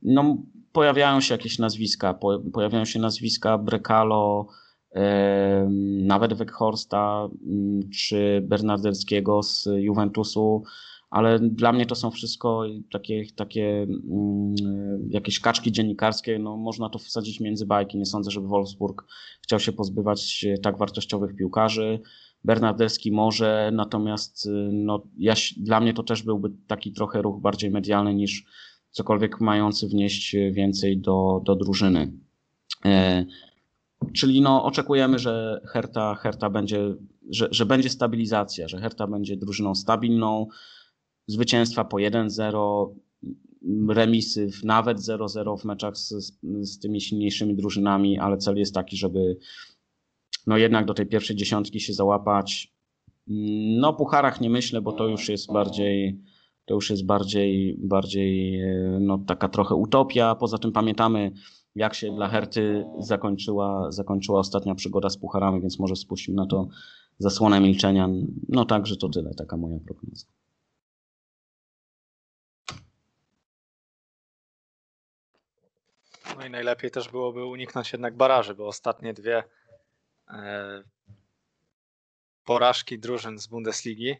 No, 0.02 0.36
pojawiają 0.72 1.20
się 1.20 1.34
jakieś 1.34 1.58
nazwiska, 1.58 2.18
pojawiają 2.52 2.84
się 2.84 2.98
nazwiska 2.98 3.58
Brekalo, 3.58 4.46
nawet 6.02 6.34
Weghorsta 6.34 7.28
mm, 7.46 7.90
czy 7.90 8.42
Bernarderskiego 8.46 9.42
z 9.42 9.68
Juventusu 9.76 10.62
ale 11.12 11.38
dla 11.38 11.72
mnie 11.72 11.86
to 11.86 11.94
są 11.94 12.10
wszystko 12.10 12.64
takie, 12.92 13.24
takie 13.36 13.82
mm, 13.82 14.54
jakieś 15.10 15.40
kaczki 15.40 15.72
dziennikarskie, 15.72 16.38
no 16.38 16.56
można 16.56 16.88
to 16.88 16.98
wsadzić 16.98 17.40
między 17.40 17.66
bajki. 17.66 17.98
Nie 17.98 18.06
sądzę, 18.06 18.30
żeby 18.30 18.48
Wolfsburg 18.48 19.04
chciał 19.42 19.60
się 19.60 19.72
pozbywać 19.72 20.46
tak 20.62 20.78
wartościowych 20.78 21.36
piłkarzy. 21.36 22.00
Bernardeski 22.44 23.12
może, 23.12 23.70
natomiast 23.74 24.48
no, 24.72 25.02
ja, 25.18 25.34
dla 25.56 25.80
mnie 25.80 25.94
to 25.94 26.02
też 26.02 26.22
byłby 26.22 26.50
taki 26.66 26.92
trochę 26.92 27.22
ruch 27.22 27.40
bardziej 27.40 27.70
medialny 27.70 28.14
niż 28.14 28.44
cokolwiek 28.90 29.40
mający 29.40 29.88
wnieść 29.88 30.36
więcej 30.52 30.98
do, 30.98 31.42
do 31.44 31.56
drużyny. 31.56 32.12
Czyli 34.14 34.40
no, 34.40 34.64
oczekujemy, 34.64 35.18
że 35.18 35.60
Herta, 35.64 36.14
Herta 36.14 36.50
będzie, 36.50 36.94
że, 37.30 37.48
że 37.50 37.66
będzie 37.66 37.90
stabilizacja, 37.90 38.68
że 38.68 38.78
Herta 38.80 39.06
będzie 39.06 39.36
drużyną 39.36 39.74
stabilną, 39.74 40.46
zwycięstwa 41.26 41.84
po 41.84 41.96
1-0. 41.96 42.94
remisy, 43.88 44.50
nawet 44.64 44.98
0-0 44.98 45.60
w 45.60 45.64
meczach 45.64 45.96
z, 45.96 46.38
z 46.60 46.78
tymi 46.78 47.00
silniejszymi 47.00 47.56
drużynami, 47.56 48.18
ale 48.18 48.36
cel 48.36 48.56
jest 48.56 48.74
taki, 48.74 48.96
żeby 48.96 49.36
no 50.46 50.56
jednak 50.56 50.86
do 50.86 50.94
tej 50.94 51.06
pierwszej 51.06 51.36
dziesiątki 51.36 51.80
się 51.80 51.92
załapać. 51.92 52.74
No, 53.80 53.92
pucharach 53.92 54.40
nie 54.40 54.50
myślę, 54.50 54.80
bo 54.80 54.92
to 54.92 55.08
już 55.08 55.28
jest 55.28 55.52
bardziej, 55.52 56.20
to 56.64 56.74
już 56.74 56.90
jest 56.90 57.06
bardziej, 57.06 57.76
bardziej 57.78 58.60
no, 59.00 59.18
taka 59.18 59.48
trochę 59.48 59.74
utopia. 59.74 60.34
Poza 60.34 60.58
tym 60.58 60.72
pamiętamy, 60.72 61.32
jak 61.74 61.94
się 61.94 62.14
dla 62.16 62.28
Herty 62.28 62.84
zakończyła, 62.98 63.92
zakończyła 63.92 64.38
ostatnia 64.38 64.74
przygoda 64.74 65.10
z 65.10 65.16
pucharami, 65.16 65.60
więc 65.60 65.78
może 65.78 65.96
spuścimy 65.96 66.36
na 66.36 66.46
to 66.46 66.68
zasłonę 67.18 67.60
milczenia. 67.60 68.08
No 68.48 68.64
także 68.64 68.96
to 68.96 69.08
tyle, 69.08 69.34
taka 69.34 69.56
moja 69.56 69.78
prognoza. 69.86 70.26
No 76.38 76.46
i 76.46 76.50
najlepiej 76.50 76.90
też 76.90 77.08
byłoby 77.08 77.44
uniknąć 77.44 77.92
jednak 77.92 78.16
baraży, 78.16 78.54
bo 78.54 78.66
ostatnie 78.66 79.14
dwie 79.14 79.44
e, 80.28 80.82
porażki 82.44 82.98
drużyn 82.98 83.38
z 83.38 83.46
Bundesligi, 83.46 84.16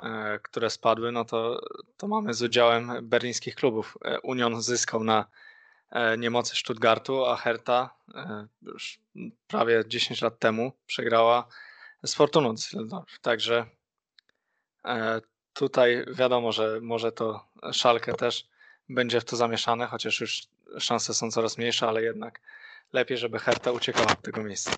e, 0.00 0.38
które 0.42 0.70
spadły, 0.70 1.12
no 1.12 1.24
to, 1.24 1.60
to 1.96 2.08
mamy 2.08 2.34
z 2.34 2.42
udziałem 2.42 3.08
berlińskich 3.08 3.54
klubów. 3.54 3.98
E, 4.04 4.20
Union 4.20 4.62
zyskał 4.62 5.04
na 5.04 5.26
niemocy 6.18 6.56
Stuttgartu, 6.56 7.24
a 7.24 7.36
Hertha 7.36 7.90
już 8.62 9.00
prawie 9.46 9.84
10 9.88 10.22
lat 10.22 10.38
temu 10.38 10.72
przegrała 10.86 11.48
z 12.04 12.14
Fortuną 12.14 12.54
Düsseldorf. 12.54 13.20
Także 13.22 13.66
tutaj 15.52 16.04
wiadomo, 16.12 16.52
że 16.52 16.78
może 16.82 17.12
to 17.12 17.44
Szalkę 17.72 18.14
też 18.14 18.48
będzie 18.88 19.20
w 19.20 19.24
to 19.24 19.36
zamieszane, 19.36 19.86
chociaż 19.86 20.20
już 20.20 20.42
szanse 20.78 21.14
są 21.14 21.30
coraz 21.30 21.58
mniejsze, 21.58 21.88
ale 21.88 22.02
jednak 22.02 22.40
lepiej, 22.92 23.18
żeby 23.18 23.38
Hertha 23.38 23.72
uciekała 23.72 24.06
od 24.06 24.22
tego 24.22 24.42
miejsca. 24.42 24.72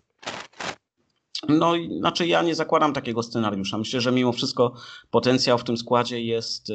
No, 1.48 1.72
znaczy 1.98 2.26
ja 2.26 2.42
nie 2.42 2.54
zakładam 2.54 2.92
takiego 2.92 3.22
scenariusza. 3.22 3.78
Myślę, 3.78 4.00
że 4.00 4.12
mimo 4.12 4.32
wszystko 4.32 4.74
potencjał 5.10 5.58
w 5.58 5.64
tym 5.64 5.76
składzie 5.76 6.20
jest, 6.20 6.70
e, 6.70 6.74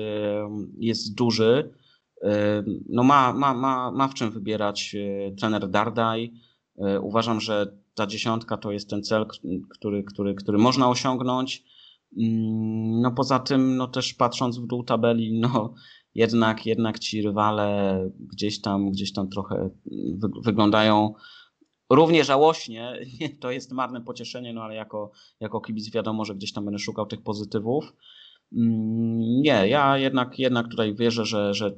jest 0.80 1.16
duży. 1.16 1.74
No 2.90 3.04
ma, 3.04 3.34
ma, 3.34 3.54
ma, 3.54 3.92
ma 3.92 4.08
w 4.08 4.14
czym 4.14 4.32
wybierać 4.32 4.96
e, 4.96 5.32
trener 5.32 5.70
Dardaj. 5.70 6.34
Uważam, 7.02 7.42
że 7.42 7.78
ta 7.98 8.08
dziesiątka 8.08 8.58
to 8.58 8.72
jest 8.72 8.90
ten 8.90 9.04
cel, 9.04 9.26
który, 9.70 10.04
który, 10.04 10.36
który 10.36 10.58
można 10.58 10.90
osiągnąć. 10.90 11.64
No 13.02 13.12
poza 13.12 13.40
tym, 13.40 13.78
no 13.78 13.88
też 13.88 14.14
patrząc 14.14 14.58
w 14.58 14.68
dół 14.68 14.84
tabeli, 14.84 15.40
no 15.40 15.74
jednak, 16.16 16.66
jednak 16.66 17.00
ci 17.00 17.22
rywale 17.22 18.00
gdzieś 18.20 18.62
tam, 18.62 18.92
gdzieś 18.92 19.14
tam 19.14 19.30
trochę 19.30 19.70
wyglądają 20.44 21.14
równie 21.90 22.24
żałośnie. 22.24 23.00
To 23.42 23.52
jest 23.52 23.72
marne 23.72 24.02
pocieszenie, 24.02 24.54
no 24.54 24.64
ale 24.64 24.76
jako, 24.76 25.12
jako 25.40 25.62
kibic 25.62 25.92
wiadomo, 25.92 26.26
że 26.26 26.36
gdzieś 26.36 26.54
tam 26.54 26.66
będę 26.66 26.80
szukał 26.80 27.06
tych 27.06 27.22
pozytywów. 27.22 27.94
Mm, 28.56 29.42
nie, 29.42 29.68
ja 29.68 29.98
jednak, 29.98 30.40
jednak 30.40 30.68
tutaj 30.68 30.96
wierzę, 30.96 31.26
że, 31.26 31.54
że 31.54 31.72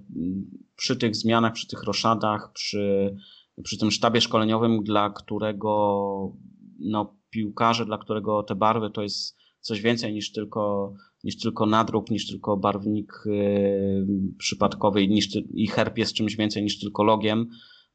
przy 0.76 0.98
tych 0.98 1.16
zmianach, 1.16 1.54
przy 1.54 1.68
tych 1.68 1.84
roszadach, 1.84 2.52
przy, 2.54 3.16
przy 3.64 3.78
tym 3.78 3.92
sztabie 3.92 4.22
szkoleniowym, 4.22 4.84
dla 4.84 5.10
którego 5.10 6.34
no, 6.80 7.16
piłkarze, 7.30 7.86
dla 7.86 7.98
którego 7.98 8.44
te 8.44 8.56
barwy 8.56 8.90
to 8.90 9.02
jest 9.02 9.38
coś 9.62 9.82
więcej 9.82 10.14
niż 10.14 10.32
tylko 10.32 10.94
niż 11.24 11.38
tylko 11.38 11.66
nadruk, 11.66 12.10
niż 12.10 12.28
tylko 12.28 12.58
barwnik 12.58 13.14
yy, 13.26 14.08
przypadkowy 14.38 15.08
niż, 15.08 15.28
i 15.54 15.68
herb 15.68 15.98
jest 15.98 16.14
czymś 16.14 16.36
więcej 16.36 16.64
niż 16.64 16.80
tylko 16.80 17.04
logiem 17.04 17.50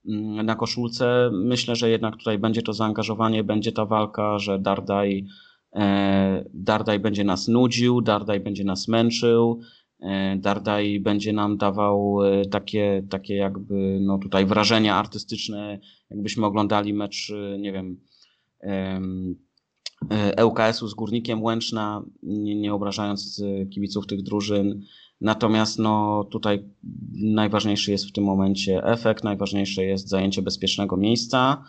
mm, 0.08 0.46
na 0.46 0.54
koszulce. 0.54 1.30
Myślę, 1.32 1.76
że 1.76 1.90
jednak 1.90 2.16
tutaj 2.16 2.38
będzie 2.38 2.62
to 2.62 2.72
zaangażowanie, 2.72 3.44
będzie 3.44 3.72
ta 3.72 3.86
walka, 3.86 4.38
że 4.38 4.58
Dardaj, 4.58 5.26
Dardaj 6.54 7.00
będzie 7.00 7.24
nas 7.24 7.48
nudził, 7.48 8.00
Dardaj 8.00 8.40
będzie 8.40 8.64
nas 8.64 8.88
męczył, 8.88 9.60
e, 10.00 10.36
Dardaj 10.36 11.00
będzie 11.00 11.32
nam 11.32 11.56
dawał 11.56 12.24
e, 12.24 12.44
takie, 12.46 13.06
takie 13.10 13.34
jakby 13.34 13.98
no 14.00 14.18
tutaj 14.18 14.46
wrażenia 14.46 14.96
artystyczne, 14.96 15.78
jakbyśmy 16.10 16.46
oglądali 16.46 16.94
mecz, 16.94 17.32
nie 17.58 17.72
wiem, 17.72 18.00
ŁKS-u 20.44 20.88
z 20.88 20.94
Górnikiem 20.94 21.42
Łęczna, 21.42 22.02
nie, 22.22 22.54
nie 22.54 22.74
obrażając 22.74 23.42
e, 23.42 23.66
kibiców 23.66 24.06
tych 24.06 24.22
drużyn. 24.22 24.82
Natomiast 25.20 25.78
no, 25.78 26.24
tutaj 26.30 26.64
najważniejszy 27.12 27.90
jest 27.90 28.08
w 28.08 28.12
tym 28.12 28.24
momencie 28.24 28.84
efekt, 28.84 29.24
najważniejsze 29.24 29.84
jest 29.84 30.08
zajęcie 30.08 30.42
bezpiecznego 30.42 30.96
miejsca. 30.96 31.64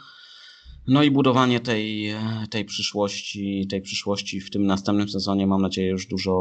No 0.88 1.04
i 1.04 1.12
budowanie 1.12 1.60
tej, 1.60 2.14
tej 2.50 2.66
przyszłości, 2.66 3.68
tej 3.70 3.82
przyszłości 3.82 4.42
w 4.42 4.50
tym 4.50 4.66
następnym 4.66 5.10
sezonie, 5.10 5.48
mam 5.48 5.62
nadzieję, 5.62 5.90
już 5.90 6.08
dużo, 6.08 6.34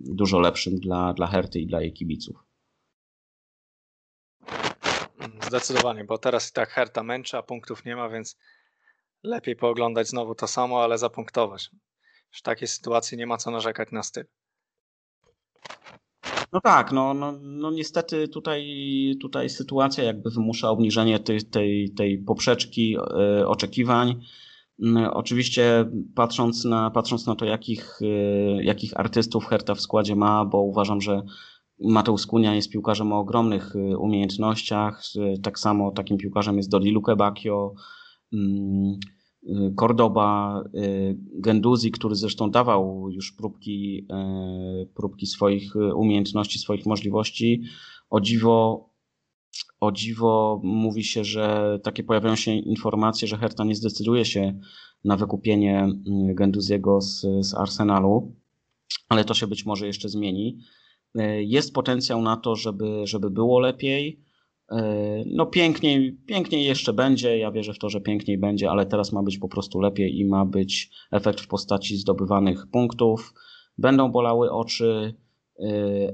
dużo 0.00 0.40
lepszym 0.40 0.80
dla, 0.80 1.12
dla 1.12 1.26
Herty 1.26 1.60
i 1.60 1.66
dla 1.66 1.80
jej 1.80 1.92
kibiców. 1.92 2.36
Zdecydowanie, 5.46 6.04
bo 6.04 6.18
teraz 6.18 6.50
i 6.50 6.52
tak 6.52 6.70
Herta 6.70 7.02
męczy, 7.02 7.36
a 7.36 7.42
punktów 7.42 7.84
nie 7.84 7.96
ma, 7.96 8.08
więc 8.08 8.38
lepiej 9.22 9.56
pooglądać 9.56 10.08
znowu 10.08 10.34
to 10.34 10.46
samo, 10.46 10.82
ale 10.82 10.98
zapunktować. 10.98 11.70
W 12.30 12.42
takiej 12.42 12.68
sytuacji 12.68 13.18
nie 13.18 13.26
ma 13.26 13.36
co 13.36 13.50
narzekać 13.50 13.88
na 13.92 14.02
styl. 14.02 14.24
No 16.54 16.60
tak, 16.60 16.92
no, 16.92 17.14
no, 17.14 17.32
no 17.42 17.70
niestety 17.70 18.28
tutaj, 18.28 18.64
tutaj 19.20 19.50
sytuacja 19.50 20.04
jakby 20.04 20.30
wymusza 20.30 20.70
obniżenie 20.70 21.18
tej, 21.18 21.42
tej, 21.42 21.90
tej 21.90 22.18
poprzeczki 22.18 22.96
e, 22.96 23.48
oczekiwań. 23.48 24.20
Mm, 24.82 25.10
oczywiście 25.12 25.90
patrząc 26.14 26.64
na, 26.64 26.90
patrząc 26.90 27.26
na 27.26 27.34
to, 27.36 27.44
jakich, 27.44 28.00
e, 28.02 28.64
jakich 28.64 29.00
artystów 29.00 29.46
Herta 29.46 29.74
w 29.74 29.80
składzie 29.80 30.16
ma, 30.16 30.44
bo 30.44 30.62
uważam, 30.62 31.00
że 31.00 31.22
Mateusz 31.80 32.26
Kunia 32.26 32.54
jest 32.54 32.70
piłkarzem 32.70 33.12
o 33.12 33.18
ogromnych 33.18 33.76
e, 33.76 33.96
umiejętnościach. 33.96 35.02
Tak 35.42 35.58
samo 35.58 35.90
takim 35.90 36.18
piłkarzem 36.18 36.56
jest 36.56 36.70
Dodi. 36.70 36.94
Mm, 38.32 38.98
Cordoba, 39.76 40.62
y, 40.74 41.18
Genduzi, 41.34 41.90
który 41.90 42.14
zresztą 42.14 42.50
dawał 42.50 43.10
już 43.10 43.32
próbki, 43.32 44.06
y, 44.82 44.86
próbki 44.94 45.26
swoich 45.26 45.76
umiejętności, 45.94 46.58
swoich 46.58 46.86
możliwości. 46.86 47.62
O 48.10 48.20
dziwo, 48.20 48.88
o 49.80 49.92
dziwo 49.92 50.60
mówi 50.64 51.04
się, 51.04 51.24
że 51.24 51.78
takie 51.82 52.02
pojawiają 52.02 52.36
się 52.36 52.52
informacje, 52.52 53.28
że 53.28 53.38
Herta 53.38 53.64
nie 53.64 53.74
zdecyduje 53.74 54.24
się 54.24 54.60
na 55.04 55.16
wykupienie 55.16 55.88
y, 56.30 56.34
Genduziego 56.34 57.00
z, 57.00 57.26
z 57.40 57.54
Arsenalu, 57.54 58.36
ale 59.08 59.24
to 59.24 59.34
się 59.34 59.46
być 59.46 59.66
może 59.66 59.86
jeszcze 59.86 60.08
zmieni. 60.08 60.58
Jest 61.40 61.74
potencjał 61.74 62.22
na 62.22 62.36
to, 62.36 62.56
żeby, 62.56 63.06
żeby 63.06 63.30
było 63.30 63.60
lepiej. 63.60 64.23
E, 64.70 64.82
no 65.26 65.46
piękniej, 65.46 66.12
piękniej 66.26 66.64
jeszcze 66.64 66.92
będzie, 66.92 67.38
ja 67.38 67.50
wierzę 67.50 67.72
w 67.74 67.78
to, 67.78 67.90
że 67.90 68.00
piękniej 68.00 68.38
będzie, 68.38 68.70
ale 68.70 68.86
teraz 68.86 69.12
ma 69.12 69.22
być 69.22 69.38
po 69.38 69.48
prostu 69.48 69.80
lepiej 69.80 70.18
i 70.18 70.24
ma 70.24 70.44
być 70.44 70.90
efekt 71.12 71.40
w 71.40 71.48
postaci 71.48 71.96
zdobywanych 71.96 72.66
punktów. 72.66 73.34
Będą 73.78 74.12
bolały 74.12 74.50
oczy, 74.50 75.14
e, 75.58 75.64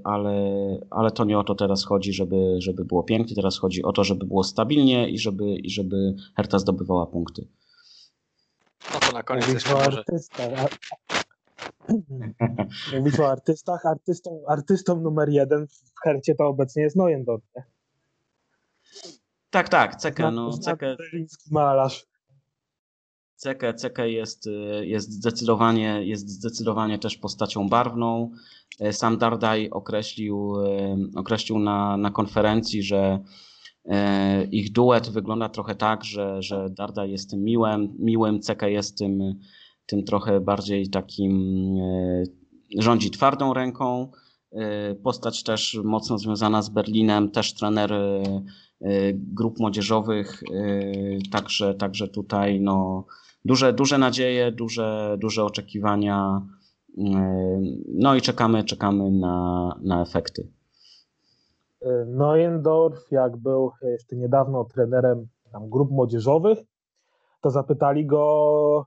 ale, 0.04 0.34
ale 0.90 1.10
to 1.10 1.24
nie 1.24 1.38
o 1.38 1.44
to 1.44 1.54
teraz 1.54 1.84
chodzi, 1.84 2.12
żeby, 2.12 2.56
żeby 2.58 2.84
było 2.84 3.02
pięknie, 3.02 3.36
teraz 3.36 3.58
chodzi 3.58 3.82
o 3.82 3.92
to, 3.92 4.04
żeby 4.04 4.26
było 4.26 4.44
stabilnie 4.44 5.08
i 5.08 5.18
żeby, 5.18 5.56
i 5.56 5.70
żeby 5.70 6.14
Herta 6.36 6.58
zdobywała 6.58 7.06
punkty. 7.06 7.46
No 8.94 9.00
to 9.00 9.12
na 9.12 9.22
koniec 9.22 9.48
Mówisz 9.48 9.72
o 9.72 9.82
artystach. 9.82 10.70
Mówisz 12.98 13.20
o 13.20 13.30
artystach, 13.30 13.86
artystą, 13.86 14.42
artystą 14.48 15.00
numer 15.00 15.28
jeden 15.28 15.66
w 15.66 16.00
Hercie 16.04 16.34
to 16.34 16.46
obecnie 16.46 16.82
jest 16.82 16.96
Neuendorf. 16.96 17.42
Tak, 19.50 19.68
tak, 19.68 19.96
Cekę, 19.96 20.30
no 20.30 20.58
Cekę. 20.58 20.96
malarz. 21.50 22.06
Cekę, 23.36 23.74
Cekę 23.74 24.10
jest, 24.10 24.48
jest, 24.80 25.12
zdecydowanie, 25.12 26.06
jest 26.06 26.28
zdecydowanie 26.28 26.98
też 26.98 27.16
postacią 27.16 27.68
barwną. 27.68 28.30
Sam 28.92 29.18
Dardaj 29.18 29.70
określił, 29.70 30.54
określił 31.16 31.58
na, 31.58 31.96
na 31.96 32.10
konferencji, 32.10 32.82
że 32.82 33.18
e, 33.84 34.44
ich 34.44 34.72
duet 34.72 35.08
wygląda 35.08 35.48
trochę 35.48 35.74
tak, 35.74 36.04
że, 36.04 36.42
że 36.42 36.70
Dardaj 36.70 37.10
jest 37.10 37.30
tym 37.30 37.44
miłym, 37.44 37.96
miłym 37.98 38.40
Cekę 38.40 38.70
jest 38.70 38.98
tym, 38.98 39.34
tym 39.86 40.04
trochę 40.04 40.40
bardziej 40.40 40.90
takim, 40.90 41.32
e, 41.82 42.22
rządzi 42.78 43.10
twardą 43.10 43.54
ręką. 43.54 44.10
E, 44.52 44.94
postać 44.94 45.42
też 45.42 45.80
mocno 45.84 46.18
związana 46.18 46.62
z 46.62 46.68
Berlinem, 46.68 47.30
też 47.30 47.54
trener 47.54 47.92
grup 49.14 49.58
młodzieżowych, 49.58 50.42
y, 50.42 51.18
także, 51.32 51.74
także 51.74 52.08
tutaj 52.08 52.60
no, 52.60 53.04
duże, 53.44 53.72
duże 53.72 53.98
nadzieje, 53.98 54.52
duże, 54.52 55.16
duże 55.20 55.44
oczekiwania. 55.44 56.46
Y, 56.98 57.02
no 57.94 58.14
i 58.14 58.20
czekamy, 58.20 58.64
czekamy 58.64 59.10
na, 59.10 59.76
na 59.82 60.02
efekty. 60.02 60.48
Neuendorf, 62.06 63.10
jak 63.10 63.36
był 63.36 63.70
jeszcze 63.82 64.16
niedawno 64.16 64.64
trenerem 64.64 65.26
grup 65.54 65.90
młodzieżowych, 65.90 66.58
to 67.40 67.50
zapytali 67.50 68.06
go, 68.06 68.86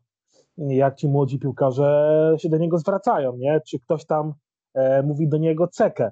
jak 0.57 0.95
ci 0.95 1.07
młodzi 1.07 1.39
piłkarze 1.39 2.35
się 2.37 2.49
do 2.49 2.57
niego 2.57 2.77
zwracają, 2.77 3.37
nie? 3.37 3.61
Czy 3.67 3.79
ktoś 3.79 4.05
tam 4.05 4.33
e, 4.73 5.03
mówi 5.03 5.27
do 5.27 5.37
niego 5.37 5.67
cekę. 5.67 6.11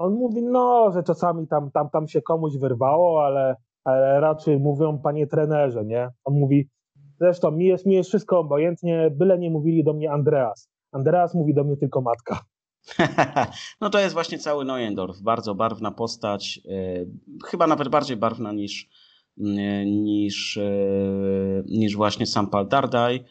On 0.00 0.14
mówi, 0.14 0.42
no, 0.42 0.92
że 0.94 1.02
czasami 1.02 1.48
tam, 1.48 1.70
tam, 1.70 1.90
tam 1.90 2.08
się 2.08 2.22
komuś 2.22 2.52
wyrwało, 2.56 3.24
ale, 3.24 3.56
ale 3.84 4.20
raczej 4.20 4.58
mówią 4.58 4.98
panie 4.98 5.26
trenerze, 5.26 5.84
nie? 5.84 6.08
On 6.24 6.34
mówi, 6.34 6.68
zresztą 7.18 7.50
mi 7.50 7.64
jest, 7.64 7.86
mi 7.86 7.94
jest 7.94 8.08
wszystko 8.08 8.38
obojętnie, 8.38 9.10
byle 9.10 9.38
nie 9.38 9.50
mówili 9.50 9.84
do 9.84 9.92
mnie 9.92 10.12
Andreas. 10.12 10.68
Andreas 10.92 11.34
mówi 11.34 11.54
do 11.54 11.64
mnie 11.64 11.76
tylko 11.76 12.00
matka. 12.00 12.40
no 13.80 13.90
to 13.90 13.98
jest 13.98 14.14
właśnie 14.14 14.38
cały 14.38 14.64
Neuendorf, 14.64 15.20
bardzo 15.20 15.54
barwna 15.54 15.90
postać, 15.90 16.60
e, 16.68 17.04
chyba 17.46 17.66
nawet 17.66 17.88
bardziej 17.88 18.16
barwna 18.16 18.52
niż, 18.52 18.88
e, 19.38 19.86
niż, 19.86 20.56
e, 20.56 20.70
niż 21.66 21.96
właśnie 21.96 22.26
sam 22.26 22.46
Pal 22.46 22.68
Dardaj. 22.68 23.24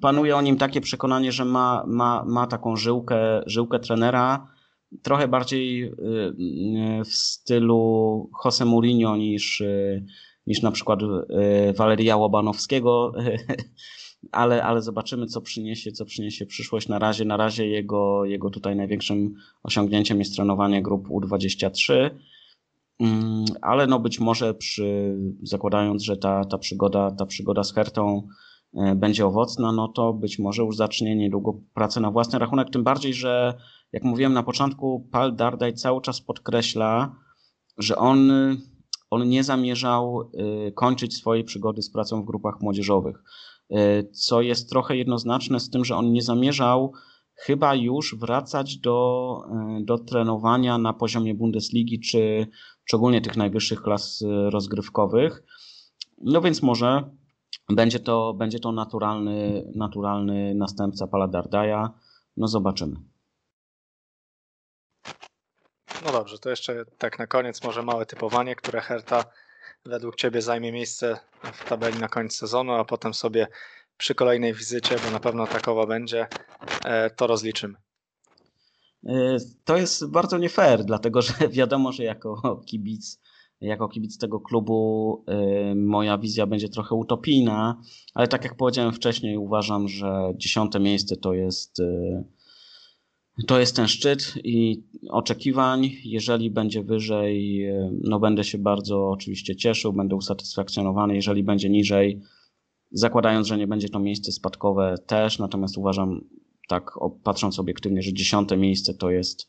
Panuje 0.00 0.36
o 0.36 0.42
nim 0.42 0.56
takie 0.56 0.80
przekonanie, 0.80 1.32
że 1.32 1.44
ma, 1.44 1.84
ma, 1.86 2.24
ma 2.26 2.46
taką 2.46 2.76
żyłkę, 2.76 3.42
żyłkę 3.46 3.78
trenera, 3.78 4.57
trochę 5.02 5.28
bardziej 5.28 5.92
w 7.04 7.14
stylu 7.14 8.30
Jose 8.44 8.64
Mourinho 8.64 9.16
niż, 9.16 9.62
niż 10.46 10.62
na 10.62 10.70
przykład 10.70 11.00
Waleria 11.76 12.16
Łobanowskiego 12.16 13.12
ale, 14.32 14.62
ale 14.62 14.82
zobaczymy, 14.82 15.26
co 15.26 15.40
przyniesie, 15.40 15.92
co 15.92 16.04
przyniesie 16.04 16.46
przyszłość. 16.46 16.88
Na 16.88 16.98
razie, 16.98 17.24
na 17.24 17.36
razie 17.36 17.66
jego, 17.66 18.24
jego 18.24 18.50
tutaj 18.50 18.76
największym 18.76 19.34
osiągnięciem 19.62 20.18
jest 20.18 20.34
trenowanie 20.34 20.82
grup 20.82 21.08
U23, 21.08 22.10
mm, 23.00 23.44
ale 23.62 23.86
no 23.86 23.98
być 23.98 24.20
może 24.20 24.54
przy, 24.54 25.16
zakładając, 25.42 26.02
że 26.02 26.16
ta, 26.16 26.44
ta, 26.44 26.58
przygoda, 26.58 27.10
ta 27.10 27.26
przygoda 27.26 27.64
z 27.64 27.72
Hertą 27.72 28.28
będzie 28.96 29.26
owocna, 29.26 29.72
no 29.72 29.88
to 29.88 30.12
być 30.12 30.38
może 30.38 30.62
już 30.62 30.76
zacznie 30.76 31.16
niedługo 31.16 31.60
pracę 31.74 32.00
na 32.00 32.10
własny 32.10 32.38
rachunek, 32.38 32.70
tym 32.70 32.84
bardziej, 32.84 33.14
że 33.14 33.54
jak 33.92 34.04
mówiłem 34.04 34.32
na 34.32 34.42
początku, 34.42 35.08
Pal 35.12 35.36
Dardaj 35.36 35.74
cały 35.74 36.00
czas 36.00 36.20
podkreśla, 36.20 37.16
że 37.78 37.96
on, 37.96 38.30
on 39.10 39.28
nie 39.28 39.44
zamierzał 39.44 40.30
y, 40.68 40.72
kończyć 40.72 41.16
swojej 41.16 41.44
przygody 41.44 41.82
z 41.82 41.90
pracą 41.90 42.22
w 42.22 42.26
grupach 42.26 42.60
młodzieżowych. 42.60 43.22
E, 43.70 44.04
co 44.04 44.42
jest 44.42 44.70
trochę 44.70 44.96
jednoznaczne 44.96 45.60
z 45.60 45.70
tym, 45.70 45.84
że 45.84 45.96
on 45.96 46.12
nie 46.12 46.22
zamierzał 46.22 46.92
chyba 47.34 47.74
już 47.74 48.16
wracać 48.18 48.78
do, 48.78 49.40
e, 49.50 49.84
do 49.84 49.98
trenowania 49.98 50.78
na 50.78 50.92
poziomie 50.92 51.34
Bundesligi 51.34 52.00
czy 52.00 52.46
szczególnie 52.84 53.20
tych 53.20 53.36
najwyższych 53.36 53.82
klas 53.82 54.24
rozgrywkowych. 54.50 55.42
No 56.24 56.40
więc 56.40 56.62
może 56.62 57.10
będzie 57.68 58.00
to, 58.00 58.34
będzie 58.34 58.58
to 58.58 58.72
naturalny, 58.72 59.70
naturalny 59.74 60.54
następca 60.54 61.06
Paladardaja. 61.06 61.90
No 62.36 62.48
zobaczymy. 62.48 62.96
No 66.04 66.12
dobrze, 66.12 66.38
to 66.38 66.50
jeszcze 66.50 66.84
tak 66.98 67.18
na 67.18 67.26
koniec 67.26 67.64
może 67.64 67.82
małe 67.82 68.06
typowanie, 68.06 68.56
które 68.56 68.80
Herta 68.80 69.24
według 69.86 70.16
Ciebie 70.16 70.42
zajmie 70.42 70.72
miejsce 70.72 71.18
w 71.52 71.68
tabeli 71.68 71.98
na 71.98 72.08
koniec 72.08 72.36
sezonu, 72.36 72.72
a 72.72 72.84
potem 72.84 73.14
sobie 73.14 73.46
przy 73.96 74.14
kolejnej 74.14 74.54
wizycie, 74.54 74.96
bo 75.04 75.10
na 75.10 75.20
pewno 75.20 75.46
takowa 75.46 75.86
będzie, 75.86 76.26
e, 76.84 77.10
to 77.10 77.26
rozliczymy. 77.26 77.74
E, 79.06 79.36
to 79.64 79.76
jest 79.76 80.10
bardzo 80.10 80.38
nie 80.38 80.48
fair, 80.48 80.84
dlatego 80.84 81.22
że 81.22 81.32
wiadomo, 81.50 81.92
że 81.92 82.04
jako 82.04 82.60
kibic, 82.66 83.20
jako 83.60 83.88
kibic 83.88 84.18
tego 84.18 84.40
klubu 84.40 85.24
e, 85.26 85.74
moja 85.74 86.18
wizja 86.18 86.46
będzie 86.46 86.68
trochę 86.68 86.94
utopijna, 86.94 87.80
ale 88.14 88.28
tak 88.28 88.44
jak 88.44 88.56
powiedziałem 88.56 88.92
wcześniej, 88.92 89.36
uważam, 89.36 89.88
że 89.88 90.32
dziesiąte 90.36 90.80
miejsce 90.80 91.16
to 91.16 91.34
jest 91.34 91.82
to 93.46 93.60
jest 93.60 93.76
ten 93.76 93.88
szczyt 93.88 94.34
i 94.44 94.82
oczekiwań. 95.10 95.90
Jeżeli 96.04 96.50
będzie 96.50 96.82
wyżej, 96.82 97.66
no 98.04 98.20
będę 98.20 98.44
się 98.44 98.58
bardzo 98.58 99.10
oczywiście 99.10 99.56
cieszył, 99.56 99.92
będę 99.92 100.16
usatysfakcjonowany. 100.16 101.14
Jeżeli 101.14 101.42
będzie 101.42 101.70
niżej, 101.70 102.20
zakładając, 102.90 103.46
że 103.46 103.58
nie 103.58 103.66
będzie 103.66 103.88
to 103.88 103.98
miejsce 104.00 104.32
spadkowe 104.32 104.94
też, 105.06 105.38
natomiast 105.38 105.78
uważam, 105.78 106.20
tak 106.68 106.90
patrząc 107.22 107.58
obiektywnie, 107.58 108.02
że 108.02 108.12
dziesiąte 108.12 108.56
miejsce 108.56 108.94
to 108.94 109.10
jest, 109.10 109.48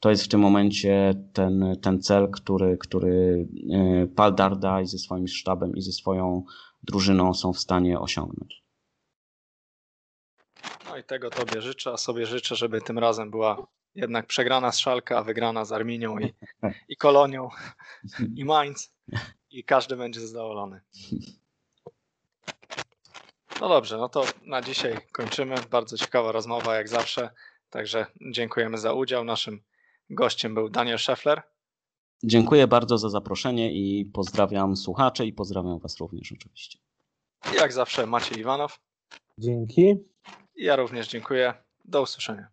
to 0.00 0.10
jest 0.10 0.24
w 0.24 0.28
tym 0.28 0.40
momencie 0.40 1.14
ten, 1.32 1.76
ten 1.82 2.02
cel, 2.02 2.30
który, 2.30 2.78
który 2.78 3.48
e, 3.72 4.06
Pal 4.06 4.34
Darda 4.34 4.80
i 4.80 4.86
ze 4.86 4.98
swoim 4.98 5.28
sztabem 5.28 5.76
i 5.76 5.82
ze 5.82 5.92
swoją 5.92 6.44
drużyną 6.82 7.34
są 7.34 7.52
w 7.52 7.58
stanie 7.58 8.00
osiągnąć. 8.00 8.64
I 11.00 11.04
tego 11.04 11.30
Tobie 11.30 11.62
życzę, 11.62 11.92
a 11.92 11.96
sobie 11.96 12.26
życzę, 12.26 12.56
żeby 12.56 12.80
tym 12.80 12.98
razem 12.98 13.30
była 13.30 13.66
jednak 13.94 14.26
przegrana 14.26 14.72
z 14.72 14.78
Szalka, 14.78 15.18
a 15.18 15.22
wygrana 15.22 15.64
z 15.64 15.72
Arminią 15.72 16.18
i, 16.18 16.34
i 16.88 16.96
Kolonią 16.96 17.48
i 18.36 18.44
Mainz 18.44 18.92
i 19.50 19.64
każdy 19.64 19.96
będzie 19.96 20.20
zadowolony. 20.20 20.80
No 23.60 23.68
dobrze, 23.68 23.98
no 23.98 24.08
to 24.08 24.24
na 24.42 24.62
dzisiaj 24.62 24.96
kończymy. 25.12 25.54
Bardzo 25.70 25.96
ciekawa 25.96 26.32
rozmowa 26.32 26.76
jak 26.76 26.88
zawsze, 26.88 27.30
także 27.70 28.06
dziękujemy 28.32 28.78
za 28.78 28.92
udział. 28.92 29.24
Naszym 29.24 29.62
gościem 30.10 30.54
był 30.54 30.68
Daniel 30.68 30.98
Scheffler. 30.98 31.42
Dziękuję 32.22 32.66
bardzo 32.66 32.98
za 32.98 33.08
zaproszenie 33.08 33.72
i 33.72 34.04
pozdrawiam 34.04 34.76
słuchaczy 34.76 35.26
i 35.26 35.32
pozdrawiam 35.32 35.78
Was 35.78 36.00
również 36.00 36.32
oczywiście. 36.32 36.78
Jak 37.54 37.72
zawsze 37.72 38.06
Maciej 38.06 38.38
Iwanow. 38.38 38.80
Dzięki. 39.38 40.09
Ja 40.60 40.76
również 40.76 41.08
dziękuję. 41.08 41.54
Do 41.84 42.02
usłyszenia. 42.02 42.48